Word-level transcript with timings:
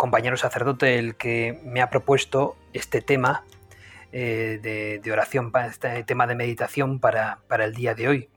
compañero 0.00 0.38
sacerdote 0.38 0.98
el 0.98 1.14
que 1.14 1.60
me 1.62 1.82
ha 1.82 1.90
propuesto 1.90 2.56
este 2.72 3.02
tema 3.02 3.44
eh, 4.12 4.58
de, 4.62 5.12
oración, 5.12 5.52
este 5.66 6.04
tema 6.04 6.26
de 6.26 6.34
meditación 6.34 7.00
para, 7.00 7.40
para 7.48 7.66
el 7.66 7.74
día 7.74 7.94
de 7.94 8.08
hoy. 8.08 8.30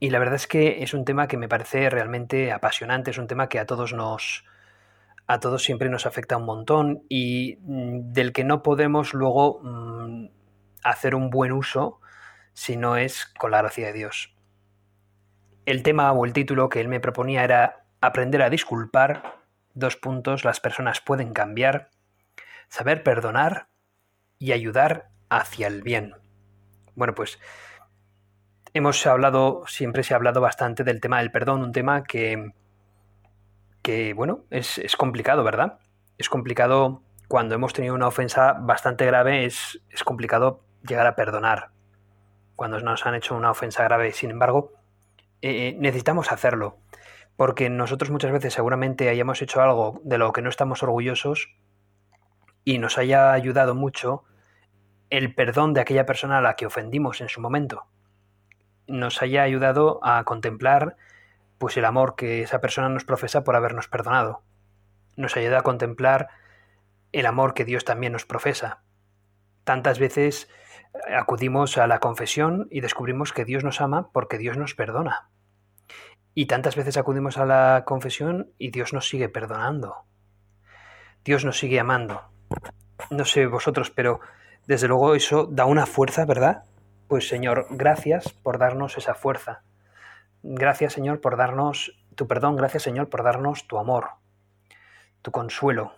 Y 0.00 0.08
la 0.08 0.18
verdad 0.18 0.36
es 0.36 0.46
que 0.46 0.82
es 0.82 0.94
un 0.94 1.04
tema 1.04 1.28
que 1.28 1.36
me 1.36 1.50
parece 1.50 1.90
realmente 1.90 2.50
apasionante, 2.50 3.10
es 3.10 3.18
un 3.18 3.26
tema 3.26 3.50
que 3.50 3.58
a 3.58 3.66
todos 3.66 3.92
nos, 3.92 4.46
a 5.26 5.38
todos 5.38 5.62
siempre 5.62 5.90
nos 5.90 6.06
afecta 6.06 6.38
un 6.38 6.46
montón 6.46 7.02
y 7.10 7.58
mm, 7.60 8.14
del 8.14 8.32
que 8.32 8.44
no 8.44 8.62
podemos 8.62 9.12
luego 9.12 9.60
mm, 9.62 10.28
hacer 10.82 11.14
un 11.14 11.28
buen 11.28 11.52
uso 11.52 12.00
si 12.54 12.78
no 12.78 12.96
es 12.96 13.26
con 13.38 13.50
la 13.50 13.58
gracia 13.58 13.88
de 13.88 13.92
Dios. 13.92 14.34
El 15.66 15.82
tema 15.82 16.10
o 16.12 16.24
el 16.24 16.32
título 16.32 16.70
que 16.70 16.80
él 16.80 16.88
me 16.88 17.00
proponía 17.00 17.44
era 17.44 17.84
aprender 18.00 18.40
a 18.40 18.48
disculpar 18.48 19.37
Dos 19.78 19.96
puntos, 19.96 20.44
las 20.44 20.58
personas 20.58 21.00
pueden 21.00 21.32
cambiar, 21.32 21.90
saber 22.68 23.04
perdonar 23.04 23.68
y 24.36 24.50
ayudar 24.50 25.10
hacia 25.30 25.68
el 25.68 25.82
bien. 25.82 26.16
Bueno, 26.96 27.14
pues 27.14 27.38
hemos 28.74 29.06
hablado, 29.06 29.62
siempre 29.68 30.02
se 30.02 30.14
ha 30.14 30.16
hablado 30.16 30.40
bastante 30.40 30.82
del 30.82 31.00
tema 31.00 31.20
del 31.20 31.30
perdón, 31.30 31.62
un 31.62 31.70
tema 31.70 32.02
que, 32.02 32.50
que 33.80 34.14
bueno, 34.14 34.46
es, 34.50 34.78
es 34.78 34.96
complicado, 34.96 35.44
¿verdad? 35.44 35.78
Es 36.18 36.28
complicado 36.28 37.04
cuando 37.28 37.54
hemos 37.54 37.72
tenido 37.72 37.94
una 37.94 38.08
ofensa 38.08 38.54
bastante 38.54 39.06
grave, 39.06 39.44
es, 39.44 39.80
es 39.90 40.02
complicado 40.02 40.64
llegar 40.88 41.06
a 41.06 41.14
perdonar. 41.14 41.70
Cuando 42.56 42.80
nos 42.80 43.06
han 43.06 43.14
hecho 43.14 43.36
una 43.36 43.52
ofensa 43.52 43.84
grave, 43.84 44.10
sin 44.10 44.32
embargo, 44.32 44.72
eh, 45.40 45.76
necesitamos 45.78 46.32
hacerlo 46.32 46.78
porque 47.38 47.70
nosotros 47.70 48.10
muchas 48.10 48.32
veces 48.32 48.52
seguramente 48.52 49.08
hayamos 49.08 49.40
hecho 49.42 49.62
algo 49.62 50.00
de 50.02 50.18
lo 50.18 50.32
que 50.32 50.42
no 50.42 50.48
estamos 50.48 50.82
orgullosos 50.82 51.54
y 52.64 52.78
nos 52.78 52.98
haya 52.98 53.30
ayudado 53.30 53.76
mucho 53.76 54.24
el 55.08 55.36
perdón 55.36 55.72
de 55.72 55.80
aquella 55.80 56.04
persona 56.04 56.38
a 56.38 56.40
la 56.40 56.56
que 56.56 56.66
ofendimos 56.66 57.20
en 57.20 57.28
su 57.28 57.40
momento. 57.40 57.86
Nos 58.88 59.22
haya 59.22 59.44
ayudado 59.44 60.00
a 60.02 60.24
contemplar 60.24 60.96
pues 61.58 61.76
el 61.76 61.84
amor 61.84 62.16
que 62.16 62.42
esa 62.42 62.60
persona 62.60 62.88
nos 62.88 63.04
profesa 63.04 63.44
por 63.44 63.54
habernos 63.54 63.86
perdonado. 63.86 64.42
Nos 65.14 65.36
ayuda 65.36 65.60
a 65.60 65.62
contemplar 65.62 66.30
el 67.12 67.24
amor 67.24 67.54
que 67.54 67.64
Dios 67.64 67.84
también 67.84 68.14
nos 68.14 68.26
profesa. 68.26 68.82
Tantas 69.62 70.00
veces 70.00 70.50
acudimos 71.16 71.78
a 71.78 71.86
la 71.86 72.00
confesión 72.00 72.66
y 72.72 72.80
descubrimos 72.80 73.32
que 73.32 73.44
Dios 73.44 73.62
nos 73.62 73.80
ama 73.80 74.10
porque 74.10 74.38
Dios 74.38 74.56
nos 74.56 74.74
perdona. 74.74 75.30
Y 76.40 76.46
tantas 76.46 76.76
veces 76.76 76.96
acudimos 76.96 77.36
a 77.36 77.44
la 77.44 77.82
confesión 77.84 78.52
y 78.58 78.70
Dios 78.70 78.92
nos 78.92 79.08
sigue 79.08 79.28
perdonando. 79.28 80.04
Dios 81.24 81.44
nos 81.44 81.58
sigue 81.58 81.80
amando. 81.80 82.30
No 83.10 83.24
sé 83.24 83.46
vosotros, 83.46 83.90
pero 83.90 84.20
desde 84.64 84.86
luego 84.86 85.16
eso 85.16 85.46
da 85.46 85.64
una 85.64 85.84
fuerza, 85.84 86.24
¿verdad? 86.26 86.62
Pues 87.08 87.26
Señor, 87.26 87.66
gracias 87.70 88.32
por 88.34 88.58
darnos 88.58 88.96
esa 88.96 89.14
fuerza. 89.14 89.62
Gracias 90.44 90.92
Señor 90.92 91.20
por 91.20 91.36
darnos 91.36 91.98
tu 92.14 92.28
perdón, 92.28 92.54
gracias 92.54 92.84
Señor 92.84 93.08
por 93.08 93.24
darnos 93.24 93.66
tu 93.66 93.76
amor, 93.76 94.10
tu 95.22 95.32
consuelo. 95.32 95.94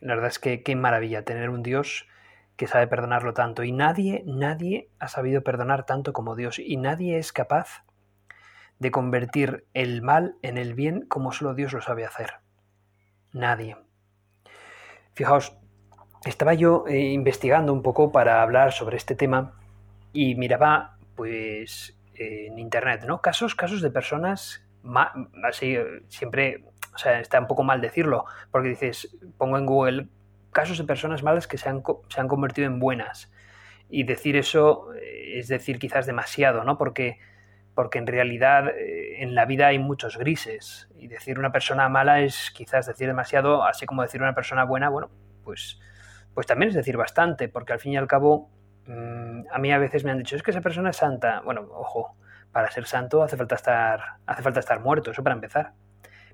La 0.00 0.14
verdad 0.14 0.28
es 0.28 0.38
que 0.38 0.62
qué 0.62 0.76
maravilla 0.76 1.24
tener 1.24 1.48
un 1.48 1.62
Dios 1.62 2.06
que 2.56 2.66
sabe 2.66 2.86
perdonarlo 2.86 3.32
tanto. 3.32 3.64
Y 3.64 3.72
nadie, 3.72 4.24
nadie 4.26 4.90
ha 4.98 5.08
sabido 5.08 5.42
perdonar 5.42 5.86
tanto 5.86 6.12
como 6.12 6.36
Dios. 6.36 6.58
Y 6.58 6.76
nadie 6.76 7.16
es 7.16 7.32
capaz 7.32 7.87
de 8.78 8.90
convertir 8.90 9.66
el 9.74 10.02
mal 10.02 10.36
en 10.42 10.58
el 10.58 10.74
bien 10.74 11.06
como 11.06 11.32
solo 11.32 11.54
Dios 11.54 11.72
lo 11.72 11.80
sabe 11.80 12.04
hacer. 12.04 12.34
Nadie. 13.32 13.76
Fijaos, 15.14 15.58
estaba 16.24 16.54
yo 16.54 16.84
eh, 16.86 16.98
investigando 16.98 17.72
un 17.72 17.82
poco 17.82 18.12
para 18.12 18.42
hablar 18.42 18.72
sobre 18.72 18.96
este 18.96 19.14
tema 19.14 19.60
y 20.12 20.34
miraba, 20.36 20.98
pues, 21.14 21.98
en 22.14 22.58
internet, 22.58 23.04
¿no? 23.06 23.20
Casos, 23.20 23.54
casos 23.54 23.82
de 23.82 23.90
personas, 23.90 24.64
así, 25.44 25.76
siempre, 26.08 26.64
o 26.94 26.98
sea, 26.98 27.20
está 27.20 27.38
un 27.38 27.46
poco 27.46 27.62
mal 27.62 27.80
decirlo, 27.80 28.24
porque 28.50 28.70
dices, 28.70 29.16
pongo 29.36 29.58
en 29.58 29.66
Google 29.66 30.08
casos 30.52 30.78
de 30.78 30.84
personas 30.84 31.22
malas 31.22 31.46
que 31.46 31.58
se 31.58 31.68
han, 31.68 31.82
se 32.08 32.20
han 32.20 32.28
convertido 32.28 32.66
en 32.66 32.78
buenas. 32.78 33.30
Y 33.90 34.04
decir 34.04 34.36
eso 34.36 34.92
eh, 34.94 35.38
es 35.38 35.48
decir 35.48 35.78
quizás 35.78 36.06
demasiado, 36.06 36.64
¿no? 36.64 36.78
Porque 36.78 37.18
porque 37.78 37.98
en 37.98 38.08
realidad 38.08 38.70
eh, 38.70 39.22
en 39.22 39.36
la 39.36 39.44
vida 39.44 39.68
hay 39.68 39.78
muchos 39.78 40.18
grises 40.18 40.88
y 40.96 41.06
decir 41.06 41.38
una 41.38 41.52
persona 41.52 41.88
mala 41.88 42.22
es 42.22 42.50
quizás 42.50 42.86
decir 42.86 43.06
demasiado, 43.06 43.62
así 43.62 43.86
como 43.86 44.02
decir 44.02 44.20
una 44.20 44.34
persona 44.34 44.64
buena, 44.64 44.88
bueno, 44.88 45.12
pues, 45.44 45.78
pues 46.34 46.44
también 46.44 46.70
es 46.70 46.74
decir 46.74 46.96
bastante, 46.96 47.48
porque 47.48 47.74
al 47.74 47.78
fin 47.78 47.92
y 47.92 47.96
al 47.96 48.08
cabo 48.08 48.50
mm, 48.88 49.42
a 49.52 49.58
mí 49.60 49.70
a 49.70 49.78
veces 49.78 50.02
me 50.02 50.10
han 50.10 50.18
dicho, 50.18 50.34
es 50.34 50.42
que 50.42 50.50
esa 50.50 50.60
persona 50.60 50.90
es 50.90 50.96
santa. 50.96 51.40
Bueno, 51.44 51.68
ojo, 51.70 52.16
para 52.50 52.68
ser 52.72 52.84
santo 52.84 53.22
hace 53.22 53.36
falta 53.36 53.54
estar, 53.54 54.00
hace 54.26 54.42
falta 54.42 54.58
estar 54.58 54.80
muerto, 54.80 55.12
eso 55.12 55.22
para 55.22 55.36
empezar. 55.36 55.74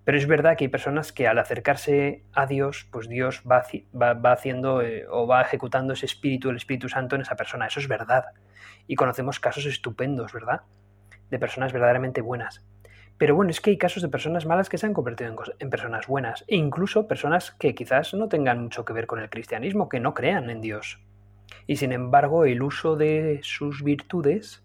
Pero 0.02 0.16
es 0.16 0.26
verdad 0.26 0.56
que 0.56 0.64
hay 0.64 0.68
personas 0.68 1.12
que 1.12 1.28
al 1.28 1.38
acercarse 1.38 2.24
a 2.32 2.46
Dios, 2.46 2.88
pues 2.90 3.06
Dios 3.06 3.42
va, 3.42 3.64
va, 3.92 4.32
haciendo 4.32 4.80
eh, 4.80 5.04
o 5.10 5.26
va 5.26 5.42
ejecutando 5.42 5.92
ese 5.92 6.06
espíritu, 6.06 6.48
el 6.48 6.56
Espíritu 6.56 6.88
Santo 6.88 7.16
en 7.16 7.20
esa 7.20 7.36
persona. 7.36 7.66
Eso 7.66 7.80
es 7.80 7.88
verdad. 7.88 8.24
Y 8.86 8.94
conocemos 8.94 9.40
casos 9.40 9.66
estupendos, 9.66 10.32
¿verdad? 10.32 10.62
De 11.34 11.40
personas 11.40 11.72
verdaderamente 11.72 12.20
buenas. 12.20 12.64
Pero 13.18 13.34
bueno, 13.34 13.50
es 13.50 13.60
que 13.60 13.70
hay 13.70 13.76
casos 13.76 14.02
de 14.02 14.08
personas 14.08 14.46
malas 14.46 14.68
que 14.68 14.78
se 14.78 14.86
han 14.86 14.94
convertido 14.94 15.34
en, 15.58 15.70
personas 15.70 16.06
buenas, 16.06 16.44
e 16.46 16.54
incluso 16.54 17.08
personas 17.08 17.50
que 17.50 17.74
quizás 17.74 18.14
no 18.14 18.28
tengan 18.28 18.62
mucho 18.62 18.84
que 18.84 18.92
ver 18.92 19.08
con 19.08 19.18
el 19.18 19.30
cristianismo, 19.30 19.88
que 19.88 19.98
no 19.98 20.14
crean 20.14 20.48
en 20.48 20.60
Dios. 20.60 21.00
Y 21.66 21.76
sin 21.76 21.90
embargo, 21.90 22.44
el 22.44 22.62
uso 22.62 22.94
de 22.96 23.40
sus 23.42 23.82
virtudes, 23.82 24.64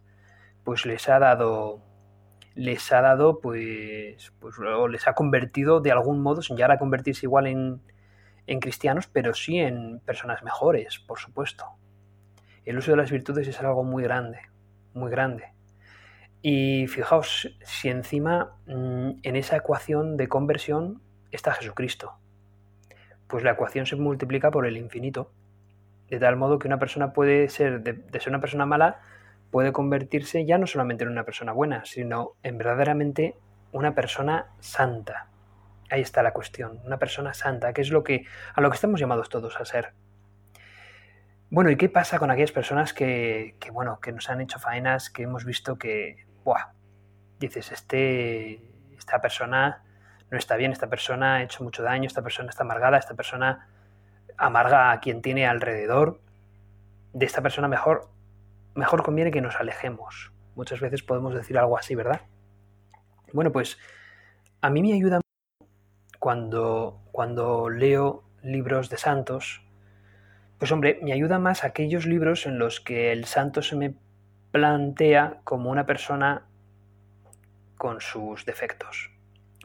pues 0.64 0.86
les 0.86 1.10
ha 1.10 1.18
dado, 1.18 1.82
les 2.54 2.92
ha 2.92 3.02
dado, 3.02 3.40
pues, 3.40 4.32
pues 4.40 4.60
o 4.60 4.88
les 4.88 5.08
ha 5.08 5.14
convertido 5.14 5.80
de 5.82 5.92
algún 5.92 6.22
modo, 6.22 6.44
sin 6.44 6.56
llegar 6.56 6.72
a 6.72 6.80
convertirse 6.80 7.26
igual 7.26 7.48
en, 7.48 7.82
en 8.46 8.60
cristianos, 8.60 9.08
pero 9.08 9.34
sí 9.34 9.58
en 9.58 10.02
personas 10.02 10.44
mejores, 10.44 11.00
por 11.00 11.18
supuesto. 11.18 11.66
El 12.66 12.78
uso 12.78 12.92
de 12.92 12.98
las 12.98 13.10
virtudes 13.10 13.48
es 13.48 13.60
algo 13.60 13.84
muy 13.84 14.04
grande, 14.04 14.40
muy 14.94 15.10
grande. 15.10 15.59
Y 16.42 16.88
fijaos, 16.88 17.54
si 17.64 17.90
encima 17.90 18.56
mm, 18.66 19.20
en 19.24 19.36
esa 19.36 19.58
ecuación 19.58 20.16
de 20.16 20.30
conversión 20.30 21.02
está 21.32 21.54
Jesucristo, 21.54 22.18
pues 23.28 23.44
la 23.44 23.52
ecuación 23.52 23.86
se 23.86 23.98
multiplica 23.98 24.50
por 24.50 24.66
el 24.66 24.78
infinito, 24.78 25.32
de 26.10 26.18
tal 26.18 26.38
modo 26.38 26.58
que 26.58 26.68
una 26.68 26.80
persona 26.80 27.14
puede 27.14 27.50
ser, 27.50 27.82
de, 27.82 28.20
ser 28.20 28.30
una 28.30 28.40
persona 28.40 28.66
mala, 28.66 29.02
puede 29.52 29.74
convertirse 29.74 30.46
ya 30.46 30.58
no 30.58 30.66
solamente 30.66 31.04
en 31.04 31.12
una 31.12 31.26
persona 31.26 31.52
buena, 31.52 31.84
sino 31.86 32.34
en 32.42 32.58
verdaderamente 32.58 33.36
una 33.72 33.94
persona 33.94 34.48
santa. 34.60 35.28
Ahí 35.92 36.02
está 36.02 36.24
la 36.24 36.34
cuestión, 36.34 36.80
una 36.86 37.00
persona 37.00 37.34
santa, 37.34 37.74
que 37.74 37.82
es 37.82 37.92
lo 37.92 38.04
que 38.04 38.26
a 38.56 38.62
lo 38.62 38.70
que 38.70 38.76
estamos 38.76 39.00
llamados 39.00 39.30
todos 39.30 39.60
a 39.60 39.66
ser. 39.66 39.94
Bueno, 41.52 41.70
¿y 41.70 41.76
qué 41.76 41.90
pasa 41.90 42.18
con 42.18 42.32
aquellas 42.32 42.52
personas 42.52 42.94
que, 42.94 43.56
que, 43.60 43.72
bueno, 43.72 44.00
que 44.00 44.12
nos 44.12 44.30
han 44.30 44.40
hecho 44.40 44.60
faenas, 44.60 45.10
que 45.10 45.24
hemos 45.24 45.46
visto 45.46 45.78
que 45.78 46.29
dices, 47.40 47.72
este, 47.72 48.62
esta 48.98 49.22
persona 49.22 49.84
no 50.30 50.38
está 50.38 50.56
bien, 50.56 50.72
esta 50.72 50.88
persona 50.88 51.36
ha 51.36 51.44
hecho 51.44 51.64
mucho 51.64 51.84
daño, 51.84 52.06
esta 52.06 52.22
persona 52.22 52.50
está 52.50 52.64
amargada, 52.64 52.98
esta 52.98 53.16
persona 53.16 53.68
amarga 54.38 54.92
a 54.92 55.00
quien 55.00 55.22
tiene 55.22 55.48
alrededor. 55.48 56.22
De 57.14 57.26
esta 57.26 57.42
persona 57.42 57.68
mejor, 57.68 58.10
mejor 58.76 59.04
conviene 59.04 59.32
que 59.32 59.42
nos 59.42 59.56
alejemos. 59.56 60.32
Muchas 60.56 60.80
veces 60.80 61.02
podemos 61.02 61.34
decir 61.34 61.58
algo 61.58 61.78
así, 61.78 61.96
¿verdad? 61.96 62.22
Bueno, 63.34 63.52
pues 63.52 63.78
a 64.62 64.70
mí 64.70 64.82
me 64.82 64.94
ayuda 64.94 65.22
cuando, 66.20 67.02
cuando 67.12 67.70
leo 67.70 68.24
libros 68.44 68.90
de 68.90 68.98
santos, 68.98 69.64
pues 70.60 70.72
hombre, 70.72 71.00
me 71.02 71.14
ayuda 71.14 71.40
más 71.40 71.64
aquellos 71.64 72.06
libros 72.06 72.46
en 72.46 72.60
los 72.60 72.80
que 72.82 73.12
el 73.12 73.26
santo 73.26 73.62
se 73.62 73.76
me 73.76 73.96
plantea 74.52 75.42
como 75.44 75.70
una 75.70 75.86
persona 75.86 76.46
con 77.78 78.02
sus 78.02 78.46
defectos. 78.46 79.12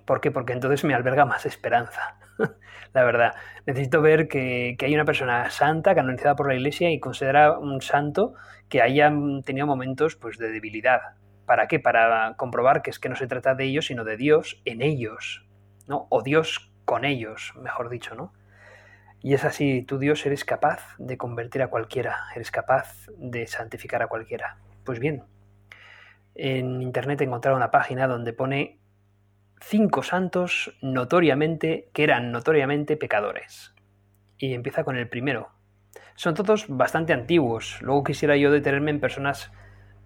¿Por 0.05 0.21
qué? 0.21 0.31
Porque 0.31 0.53
entonces 0.53 0.85
me 0.85 0.95
alberga 0.95 1.25
más 1.25 1.47
esperanza. 1.47 2.19
la 2.93 3.05
verdad, 3.05 3.35
necesito 3.67 4.03
ver 4.03 4.29
que, 4.29 4.77
hay 4.79 4.95
una 4.95 5.05
persona 5.05 5.51
santa, 5.51 5.95
canonizada 5.95 6.37
por 6.37 6.49
la 6.49 6.55
Iglesia 6.55 6.91
y 6.91 7.01
considerada 7.01 7.59
un 7.59 7.81
santo 7.81 8.35
que 8.69 8.83
haya 8.83 9.11
tenido 9.45 9.67
momentos 9.67 10.17
pues, 10.17 10.39
de 10.39 10.51
debilidad. 10.51 11.01
¿Para 11.47 11.67
qué? 11.67 11.81
Para 11.81 12.35
comprobar 12.37 12.83
que 12.83 12.91
es 12.91 12.99
que 12.99 13.09
no 13.09 13.17
se 13.17 13.27
trata 13.27 13.55
de 13.55 13.65
ellos, 13.65 13.87
sino 13.87 14.05
de 14.05 14.17
Dios 14.17 14.61
en 14.65 14.83
ellos, 14.83 15.47
¿no? 15.87 16.07
O 16.11 16.23
Dios 16.23 16.71
con 16.85 17.05
ellos, 17.05 17.53
mejor 17.61 17.89
dicho, 17.89 18.15
¿no? 18.15 18.33
Y 19.21 19.33
es 19.33 19.45
así, 19.45 19.83
tú 19.83 19.99
Dios 19.99 20.25
eres 20.27 20.45
capaz 20.45 20.81
de 20.99 21.17
convertir 21.17 21.63
a 21.63 21.69
cualquiera, 21.69 22.17
eres 22.35 22.51
capaz 22.51 23.07
de 23.17 23.47
santificar 23.47 24.03
a 24.03 24.07
cualquiera. 24.07 24.59
Pues 24.85 24.99
bien, 24.99 25.25
en 26.35 26.83
internet 26.83 27.21
he 27.21 27.25
encontrado 27.25 27.57
una 27.57 27.71
página 27.71 28.07
donde 28.07 28.33
pone 28.33 28.79
cinco 29.61 30.03
santos 30.03 30.77
notoriamente 30.83 31.89
que 31.93 32.05
eran 32.05 32.33
notoriamente 32.33 32.97
pecadores. 32.97 33.75
Y 34.37 34.53
empieza 34.53 34.85
con 34.85 34.97
el 34.97 35.09
primero. 35.09 35.51
Son 36.17 36.35
todos 36.35 36.67
bastante 36.69 37.13
antiguos. 37.13 37.79
Luego 37.81 38.05
quisiera 38.05 38.37
yo 38.37 38.51
detenerme 38.51 38.91
en 38.91 39.01
personas 39.01 39.53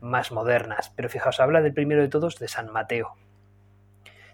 más 0.01 0.31
modernas, 0.31 0.93
pero 0.95 1.09
fijaos, 1.09 1.41
habla 1.41 1.61
del 1.61 1.75
primero 1.75 2.03
de 2.03 2.09
todos, 2.09 2.39
de 2.39 2.49
San 2.49 2.71
Mateo. 2.71 3.15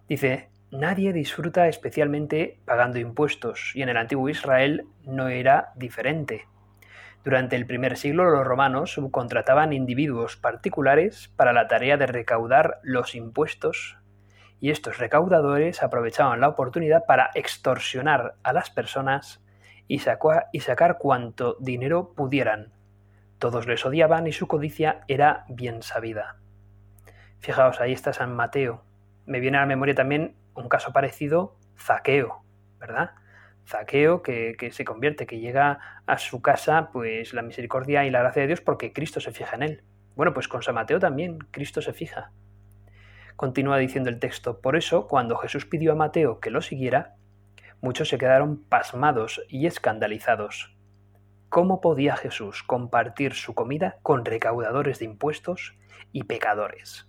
Dice, 0.09 0.51
nadie 0.71 1.13
disfruta 1.13 1.69
especialmente 1.69 2.61
pagando 2.67 2.99
impuestos, 2.99 3.73
y 3.75 3.83
en 3.83 3.89
el 3.89 3.97
antiguo 3.97 4.29
Israel 4.29 4.87
no 5.05 5.29
era 5.29 5.73
diferente. 5.77 6.47
Durante 7.25 7.57
el 7.57 7.67
primer 7.67 7.97
siglo 7.97 8.25
los 8.31 8.47
romanos 8.47 8.93
subcontrataban 8.93 9.73
individuos 9.73 10.37
particulares 10.37 11.33
para 11.37 11.55
la 11.55 11.69
tarea 11.69 11.97
de 11.97 12.07
recaudar 12.07 12.81
los 12.83 13.15
impuestos 13.15 13.97
y 14.61 14.71
estos 14.71 14.99
recaudadores 14.99 15.83
aprovechaban 15.83 16.41
la 16.41 16.49
oportunidad 16.49 17.07
para 17.07 17.31
extorsionar 17.35 18.35
a 18.43 18.53
las 18.53 18.71
personas 18.71 19.43
y, 19.89 20.03
y 20.53 20.61
sacar 20.61 20.99
cuanto 20.99 21.57
dinero 21.61 22.13
pudieran. 22.15 22.73
Todos 23.39 23.67
les 23.67 23.85
odiaban 23.85 24.27
y 24.27 24.33
su 24.33 24.47
codicia 24.47 25.01
era 25.09 25.45
bien 25.49 25.83
sabida. 25.83 26.37
Fijaos, 27.41 27.81
ahí 27.81 27.93
está 27.93 28.13
San 28.13 28.35
Mateo. 28.35 28.85
Me 29.27 29.41
viene 29.41 29.57
a 29.57 29.61
la 29.61 29.67
memoria 29.67 29.95
también 29.95 30.37
un 30.55 30.69
caso 30.69 30.93
parecido, 30.93 31.57
Zaqueo, 31.77 32.43
¿verdad? 32.79 33.13
Zaqueo 33.67 34.23
que, 34.23 34.57
que, 34.59 34.71
se 34.73 34.85
convierte, 34.85 35.27
que 35.27 35.39
llega 35.39 36.03
a 36.07 36.19
su 36.19 36.43
casa, 36.43 36.91
pues 36.93 37.33
la 37.33 37.43
misericordia 37.43 38.05
y 38.05 38.11
la 38.11 38.21
gracia 38.21 38.43
de 38.43 38.49
Dios 38.49 38.61
porque 38.61 38.93
Cristo 38.93 39.21
se 39.21 39.33
fija 39.33 39.57
en 39.57 39.63
él. 39.63 39.85
Bueno, 40.17 40.33
pues 40.33 40.49
con 40.49 40.63
San 40.63 40.75
Mateo 40.75 40.99
también, 40.99 41.39
Cristo 41.51 41.83
se 41.83 41.93
fija. 41.93 42.31
Continúa 43.37 43.79
diciendo 43.79 44.11
el 44.11 44.21
texto, 44.21 44.61
por 44.61 44.77
eso, 44.77 45.09
cuando 45.09 45.37
Jesús 45.37 45.67
pidió 45.67 45.93
a 45.93 45.97
Mateo 45.97 46.39
que 46.39 46.51
lo 46.51 46.63
siguiera, 46.63 47.17
muchos 47.81 48.09
se 48.09 48.19
quedaron 48.19 48.63
pasmados 48.63 49.43
y 49.49 49.67
escandalizados. 49.67 50.77
¿Cómo 51.49 51.81
podía 51.81 52.17
Jesús 52.17 52.63
compartir 52.63 53.35
su 53.35 53.55
comida 53.55 53.99
con 54.03 54.25
recaudadores 54.25 55.01
de 55.01 55.07
impuestos 55.07 55.77
y 56.13 56.25
pecadores? 56.25 57.09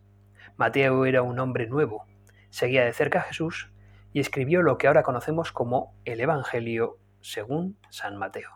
Mateo 0.58 1.06
era 1.06 1.22
un 1.22 1.38
hombre 1.40 1.68
nuevo, 1.68 2.06
seguía 2.50 2.86
de 2.86 2.94
cerca 2.94 3.20
a 3.20 3.24
Jesús 3.24 3.72
y 4.16 4.22
escribió 4.22 4.62
lo 4.62 4.78
que 4.78 4.88
ahora 4.88 5.04
conocemos 5.04 5.52
como 5.52 5.94
el 6.06 6.22
Evangelio 6.22 7.00
según 7.20 7.78
San 7.90 8.16
Mateo. 8.16 8.50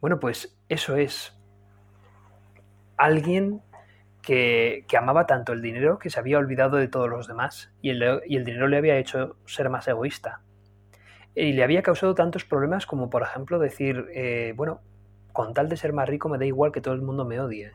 Bueno, 0.00 0.18
pues 0.18 0.58
eso 0.68 0.96
es 0.96 1.38
alguien 2.96 3.62
que, 4.20 4.84
amaba 4.98 5.28
tanto 5.28 5.52
el 5.52 5.62
dinero 5.62 6.00
que 6.00 6.10
se 6.10 6.18
había 6.18 6.38
olvidado 6.38 6.78
de 6.78 6.88
todos 6.88 7.08
los 7.08 7.28
demás 7.28 7.72
y 7.82 7.90
el, 7.90 8.44
dinero 8.44 8.66
le 8.66 8.78
había 8.78 8.96
hecho 8.96 9.36
ser 9.46 9.70
más 9.70 9.86
egoísta. 9.86 10.40
Y 11.36 11.52
le 11.52 11.62
había 11.62 11.84
causado 11.84 12.16
tantos 12.16 12.44
problemas 12.44 12.86
como, 12.86 13.10
por 13.10 13.22
ejemplo, 13.22 13.60
decir, 13.60 14.06
eh, 14.12 14.54
bueno, 14.56 14.80
con 15.32 15.54
tal 15.54 15.68
de 15.68 15.76
ser 15.76 15.92
más 15.92 16.08
rico 16.08 16.28
me 16.28 16.38
da 16.38 16.46
igual 16.46 16.72
que 16.72 16.80
todo 16.80 16.94
el 16.94 17.02
mundo 17.02 17.24
me 17.24 17.38
odie 17.38 17.74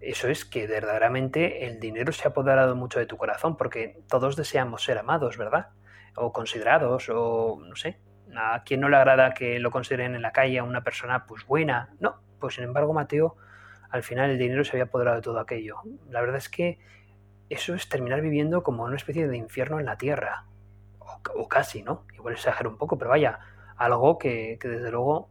eso 0.00 0.28
es 0.28 0.44
que 0.44 0.66
verdaderamente 0.66 1.66
el 1.66 1.80
dinero 1.80 2.12
se 2.12 2.26
ha 2.26 2.30
apoderado 2.30 2.76
mucho 2.76 3.00
de 3.00 3.06
tu 3.06 3.16
corazón, 3.16 3.56
porque 3.56 4.00
todos 4.08 4.36
deseamos 4.36 4.84
ser 4.84 4.98
amados, 4.98 5.36
¿verdad? 5.36 5.70
O 6.14 6.32
considerados, 6.32 7.08
o 7.08 7.58
no 7.60 7.74
sé. 7.74 7.98
¿A 8.36 8.62
quien 8.62 8.80
no 8.80 8.88
le 8.88 8.96
agrada 8.96 9.34
que 9.34 9.58
lo 9.58 9.70
consideren 9.70 10.14
en 10.14 10.22
la 10.22 10.32
calle 10.32 10.58
a 10.58 10.64
una 10.64 10.84
persona 10.84 11.26
pues 11.26 11.44
buena? 11.46 11.90
No, 11.98 12.20
pues 12.38 12.54
sin 12.54 12.64
embargo 12.64 12.92
Mateo, 12.92 13.36
al 13.90 14.02
final 14.02 14.30
el 14.30 14.38
dinero 14.38 14.64
se 14.64 14.72
había 14.72 14.84
apoderado 14.84 15.16
de 15.16 15.22
todo 15.22 15.40
aquello. 15.40 15.76
La 16.10 16.20
verdad 16.20 16.36
es 16.36 16.48
que 16.48 16.78
eso 17.48 17.74
es 17.74 17.88
terminar 17.88 18.20
viviendo 18.20 18.62
como 18.62 18.84
una 18.84 18.96
especie 18.96 19.26
de 19.26 19.36
infierno 19.36 19.80
en 19.80 19.86
la 19.86 19.96
tierra. 19.96 20.44
O, 21.34 21.48
casi, 21.48 21.82
¿no? 21.82 22.04
Igual 22.14 22.34
exagero 22.34 22.70
un 22.70 22.76
poco, 22.76 22.98
pero 22.98 23.10
vaya, 23.10 23.40
algo 23.76 24.18
que, 24.18 24.58
que 24.60 24.68
desde 24.68 24.90
luego 24.90 25.30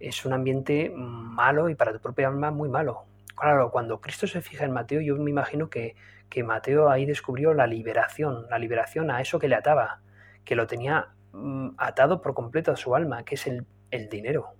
es 0.00 0.24
un 0.24 0.32
ambiente 0.32 0.90
malo 0.96 1.68
y 1.68 1.74
para 1.74 1.92
tu 1.92 2.00
propia 2.00 2.28
alma 2.28 2.50
muy 2.50 2.68
malo 2.68 3.04
Claro, 3.36 3.70
cuando 3.70 4.00
Cristo 4.00 4.26
se 4.26 4.40
fija 4.40 4.64
en 4.64 4.72
Mateo, 4.72 5.02
yo 5.02 5.14
me 5.16 5.30
imagino 5.30 5.68
que, 5.68 5.94
Mateo 6.42 6.90
ahí 6.90 7.04
descubrió 7.04 7.52
la 7.54 7.66
liberación, 7.66 8.46
la 8.50 8.58
liberación 8.58 9.10
a 9.10 9.20
eso 9.20 9.38
que 9.38 9.48
le 9.48 9.54
ataba, 9.54 10.00
que 10.44 10.56
lo 10.56 10.66
tenía 10.66 11.10
mm, 11.32 11.70
atado 11.76 12.22
por 12.22 12.34
completo 12.34 12.72
a 12.72 12.76
su 12.76 12.94
alma, 12.94 13.24
que 13.24 13.34
es 13.34 13.46
el, 13.46 13.66
el 13.90 14.08
dinero, 14.08 14.54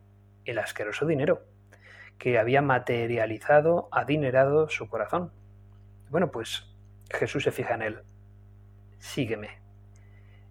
el 0.45 0.59
asqueroso 0.59 1.07
dinero, 1.07 1.43
que 2.19 2.39
había 2.39 2.61
materializado, 2.61 3.89
adinerado 3.93 4.69
su 4.69 4.89
corazón. 4.89 5.33
Bueno, 6.11 6.31
pues 6.31 6.67
Jesús 7.11 7.45
se 7.45 7.53
fija 7.53 7.75
en 7.75 7.83
él. 7.83 8.03
Sígueme. 8.99 9.59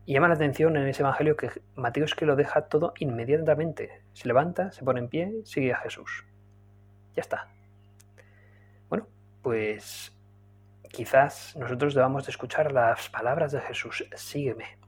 Y 0.06 0.14
llama 0.14 0.28
la 0.28 0.36
atención 0.36 0.78
en 0.78 0.88
ese 0.88 1.04
evangelio 1.04 1.36
que 1.38 1.50
Mateo 1.76 2.06
es 2.06 2.16
que 2.16 2.26
lo 2.26 2.36
deja 2.36 2.68
todo 2.70 2.94
inmediatamente. 3.00 4.02
Se 4.14 4.28
levanta, 4.28 4.72
se 4.72 4.84
pone 4.84 5.00
en 5.00 5.10
pie, 5.10 5.42
sigue 5.44 5.74
a 5.74 5.78
Jesús. 5.78 6.26
Ya 7.16 7.22
está 7.22 7.55
pues 9.46 10.12
quizás 10.92 11.56
nosotros 11.56 11.94
debamos 11.94 12.26
de 12.26 12.32
escuchar 12.32 12.72
las 12.72 13.10
palabras 13.10 13.52
de 13.52 13.62
Jesús, 13.62 14.04
sígueme. 14.16 14.80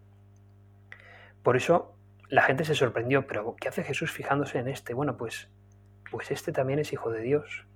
Por 1.44 1.56
eso 1.56 1.94
la 2.28 2.42
gente 2.42 2.66
se 2.66 2.74
sorprendió, 2.74 3.28
pero 3.28 3.56
¿qué 3.56 3.68
hace 3.68 3.84
Jesús 3.84 4.12
fijándose 4.12 4.58
en 4.58 4.68
este? 4.68 4.96
Bueno, 4.96 5.16
pues, 5.16 5.48
pues 6.10 6.32
este 6.32 6.52
también 6.52 6.80
es 6.80 6.92
hijo 6.92 7.12
de 7.12 7.22
Dios 7.22 7.68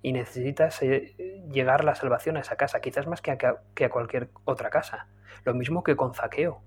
y 0.00 0.14
necesitas 0.14 0.80
llegar 0.80 1.84
la 1.84 1.94
salvación 1.94 2.38
a 2.38 2.40
esa 2.40 2.56
casa, 2.56 2.80
quizás 2.80 3.06
más 3.06 3.20
que 3.20 3.32
a, 3.32 3.36
que 3.74 3.84
a 3.84 3.90
cualquier 3.90 4.30
otra 4.46 4.70
casa. 4.70 5.08
Lo 5.44 5.52
mismo 5.52 5.82
que 5.84 5.94
con 5.94 6.14
Zaqueo. 6.14 6.62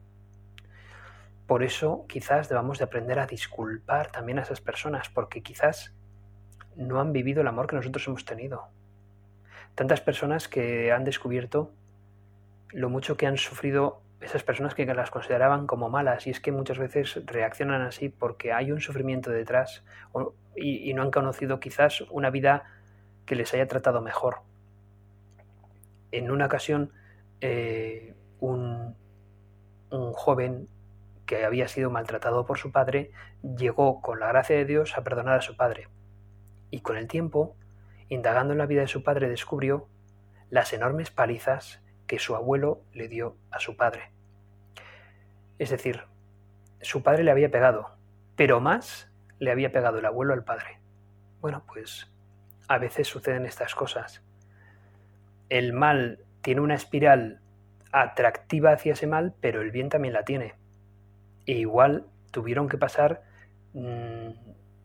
Por 1.48 1.64
eso 1.64 2.06
quizás 2.08 2.48
debamos 2.48 2.78
de 2.78 2.84
aprender 2.84 3.18
a 3.18 3.26
disculpar 3.26 4.12
también 4.12 4.38
a 4.38 4.44
esas 4.44 4.62
personas, 4.62 5.10
porque 5.10 5.42
quizás 5.42 5.96
no 6.76 7.00
han 7.00 7.12
vivido 7.12 7.42
el 7.42 7.48
amor 7.48 7.66
que 7.66 7.76
nosotros 7.76 8.08
hemos 8.08 8.24
tenido 8.24 8.70
tantas 9.78 10.02
personas 10.02 10.48
que 10.48 10.92
han 10.92 11.04
descubierto 11.04 11.72
lo 12.72 12.90
mucho 12.90 13.16
que 13.16 13.28
han 13.28 13.38
sufrido 13.38 14.02
esas 14.20 14.42
personas 14.42 14.74
que 14.74 14.88
las 14.88 15.12
consideraban 15.12 15.68
como 15.68 15.88
malas 15.88 16.26
y 16.26 16.32
es 16.32 16.40
que 16.40 16.52
muchas 16.52 16.80
veces 16.80 17.22
reaccionan 17.28 17.84
así 17.84 18.10
porque 18.10 18.52
hay 18.52 18.72
un 18.72 18.82
sufrimiento 18.82 19.30
detrás 19.30 19.84
y, 20.56 20.92
no 20.96 21.04
han 21.04 21.12
conocido 21.12 21.60
quizás 21.60 22.02
una 22.10 22.32
vida 22.32 22.64
que 23.28 23.36
les 23.36 23.54
haya 23.54 23.68
tratado 23.68 24.02
mejor. 24.02 24.38
En 26.12 26.32
una 26.32 26.48
ocasión, 26.48 26.92
eh, 27.42 28.16
un, 28.40 28.96
un 29.92 30.14
joven 30.14 30.68
que 31.28 31.46
había 31.46 31.68
sido 31.68 31.92
maltratado 31.92 32.48
por 32.48 32.58
su 32.58 32.72
padre 32.72 33.12
llegó 33.44 34.02
con 34.02 34.20
la 34.20 34.30
gracia 34.30 34.56
de 34.56 34.66
Dios 34.66 34.98
a 34.98 35.04
perdonar 35.04 35.38
a 35.38 35.42
su 35.42 35.56
padre. 35.56 35.88
Y 36.72 36.82
con 36.82 36.98
el 36.98 37.08
tiempo 37.08 37.56
indagando 38.10 38.54
en 38.54 38.60
la 38.60 38.66
vida 38.66 38.82
de 38.82 38.88
su 38.88 39.04
padre, 39.04 39.30
descubrió 39.30 39.88
las 40.50 40.74
enormes 40.74 41.12
palizas 41.12 41.82
que 42.08 42.20
su 42.20 42.36
abuelo 42.36 42.82
le 42.94 43.08
dio 43.08 43.38
a 43.52 43.60
su 43.60 43.76
padre. 43.76 44.12
Es 45.60 45.70
decir, 45.70 46.04
su 46.82 47.04
padre 47.04 47.24
le 47.24 47.32
había 47.32 47.52
pegado, 47.52 47.98
pero 48.36 48.62
más 48.62 49.12
le 49.40 49.52
había 49.52 49.72
pegado 49.72 50.00
el 50.00 50.06
abuelo 50.06 50.34
al 50.34 50.44
padre. 50.44 50.80
Bueno, 51.42 51.64
pues 51.68 52.10
a 52.68 52.78
veces 52.78 53.08
suceden 53.08 53.46
estas 53.46 53.76
cosas. 53.76 54.24
El 55.50 55.74
mal 55.74 56.20
tiene 56.42 56.62
una 56.62 56.76
espiral 56.76 57.42
atractiva 57.92 58.72
hacia 58.72 58.94
ese 58.94 59.08
mal, 59.08 59.34
pero 59.42 59.62
el 59.62 59.72
bien 59.72 59.90
también 59.90 60.14
la 60.14 60.24
tiene. 60.24 60.56
E 61.46 61.54
igual 61.54 62.06
tuvieron 62.32 62.70
que 62.70 62.78
pasar 62.78 63.24
mm, 63.74 64.30